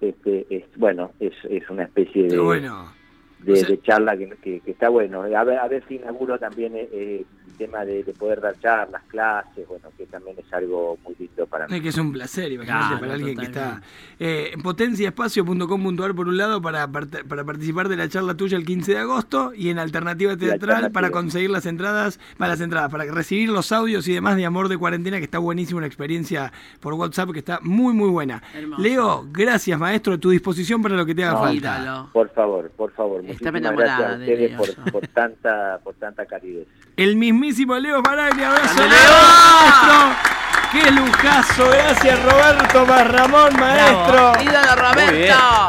este, 0.00 0.46
es, 0.50 0.64
bueno, 0.76 1.10
es, 1.20 1.34
es 1.50 1.68
una 1.68 1.82
especie 1.84 2.28
Qué 2.28 2.36
de, 2.36 2.38
bueno. 2.38 2.90
De, 3.40 3.52
O 3.52 3.56
sea- 3.56 3.68
de 3.68 3.80
charla 3.82 4.16
que, 4.16 4.28
que- 4.42 4.60
que 4.60 4.70
está 4.70 4.88
bueno. 4.88 5.22
A 5.22 5.44
ver, 5.44 5.58
a 5.58 5.68
ver 5.68 5.84
si 5.88 5.96
inauguro 5.96 6.38
también 6.38 6.74
eh, 6.76 6.88
eh, 6.92 7.24
el 7.46 7.52
tema 7.56 7.84
de, 7.84 8.02
de 8.04 8.12
poder 8.12 8.40
dar 8.40 8.58
charlas, 8.60 9.02
clases, 9.08 9.66
bueno, 9.68 9.88
que 9.96 10.04
también 10.06 10.36
es 10.38 10.52
algo 10.52 10.98
muy 11.04 11.14
lindo 11.18 11.46
para 11.46 11.66
mí. 11.66 11.76
Es 11.76 11.82
que 11.82 11.88
es 11.88 11.98
un 11.98 12.12
placer, 12.12 12.52
imagínate, 12.52 12.86
Claro, 12.86 13.00
para 13.00 13.14
alguien 13.14 13.36
que 13.38 13.44
está 13.46 13.80
eh, 14.18 14.50
en 14.52 14.60
potenciaespacio.com.ar 14.62 16.14
por 16.14 16.28
un 16.28 16.36
lado 16.36 16.60
para, 16.60 16.86
para 16.90 17.44
participar 17.44 17.88
de 17.88 17.96
la 17.96 18.08
charla 18.08 18.34
tuya 18.34 18.56
el 18.56 18.64
15 18.66 18.92
de 18.92 18.98
agosto 18.98 19.52
y 19.54 19.70
en 19.70 19.78
Alternativa 19.78 20.36
Teatral 20.36 20.90
para 20.90 21.10
conseguir 21.10 21.50
las 21.50 21.66
entradas, 21.66 22.18
para 22.36 22.50
las 22.52 22.60
entradas, 22.60 22.90
para 22.90 23.04
recibir 23.04 23.48
los 23.48 23.72
audios 23.72 24.06
y 24.08 24.12
demás 24.14 24.36
de 24.36 24.44
Amor 24.44 24.68
de 24.68 24.76
Cuarentena, 24.76 25.18
que 25.18 25.24
está 25.24 25.38
buenísima, 25.38 25.78
una 25.78 25.86
experiencia 25.86 26.52
por 26.80 26.94
WhatsApp 26.94 27.30
que 27.32 27.38
está 27.38 27.60
muy, 27.62 27.94
muy 27.94 28.10
buena. 28.10 28.42
Hermoso. 28.54 28.82
Leo, 28.82 29.26
gracias 29.30 29.78
maestro, 29.78 30.14
a 30.14 30.18
tu 30.18 30.30
disposición 30.30 30.82
para 30.82 30.96
lo 30.96 31.06
que 31.06 31.14
te 31.14 31.24
haga 31.24 31.32
No, 31.34 31.38
falta. 31.40 32.06
Por 32.12 32.28
favor, 32.30 32.70
por 32.76 32.92
favor, 32.92 33.22
Está 33.30 33.50
muchísimas 33.52 33.60
enamorada 33.60 33.96
gracias 33.98 34.08
a 34.14 34.16
de 34.18 34.24
ustedes 34.32 34.50
Leo, 34.50 34.58
por, 34.84 34.92
por 34.92 35.06
tanta 35.08 35.78
por 35.84 35.94
tanta 35.94 36.26
calidez. 36.26 36.66
El 36.96 37.16
mismísimo 37.16 37.76
Leo 37.76 38.00
Maraglia, 38.02 38.50
abrazo 38.52 38.74
¡Grande, 38.74 38.96
maestro. 38.96 40.32
Qué 40.72 40.90
lujazo, 40.90 41.68
gracias 41.70 42.22
Roberto 42.24 42.86
más 42.86 43.08
Ramón, 43.08 43.56
maestro. 43.58 44.32
Bien. 44.40 44.52
Roberto. 44.76 45.68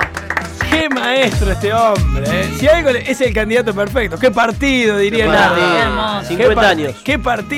Qué 0.70 0.90
maestro 0.90 1.52
este 1.52 1.74
hombre. 1.74 2.24
¿eh? 2.42 2.50
Si 2.58 2.68
algo 2.68 2.92
le- 2.92 3.10
es 3.10 3.22
el 3.22 3.34
candidato 3.34 3.74
perfecto. 3.74 4.18
Qué 4.20 4.32
partido, 4.32 4.98
diría 4.98 5.26
Qué. 5.28 6.22
Qué 6.28 6.36
50 6.36 6.56
par- 6.56 6.66
años. 6.66 6.96
Qué 7.06 7.18
partido. 7.20 7.58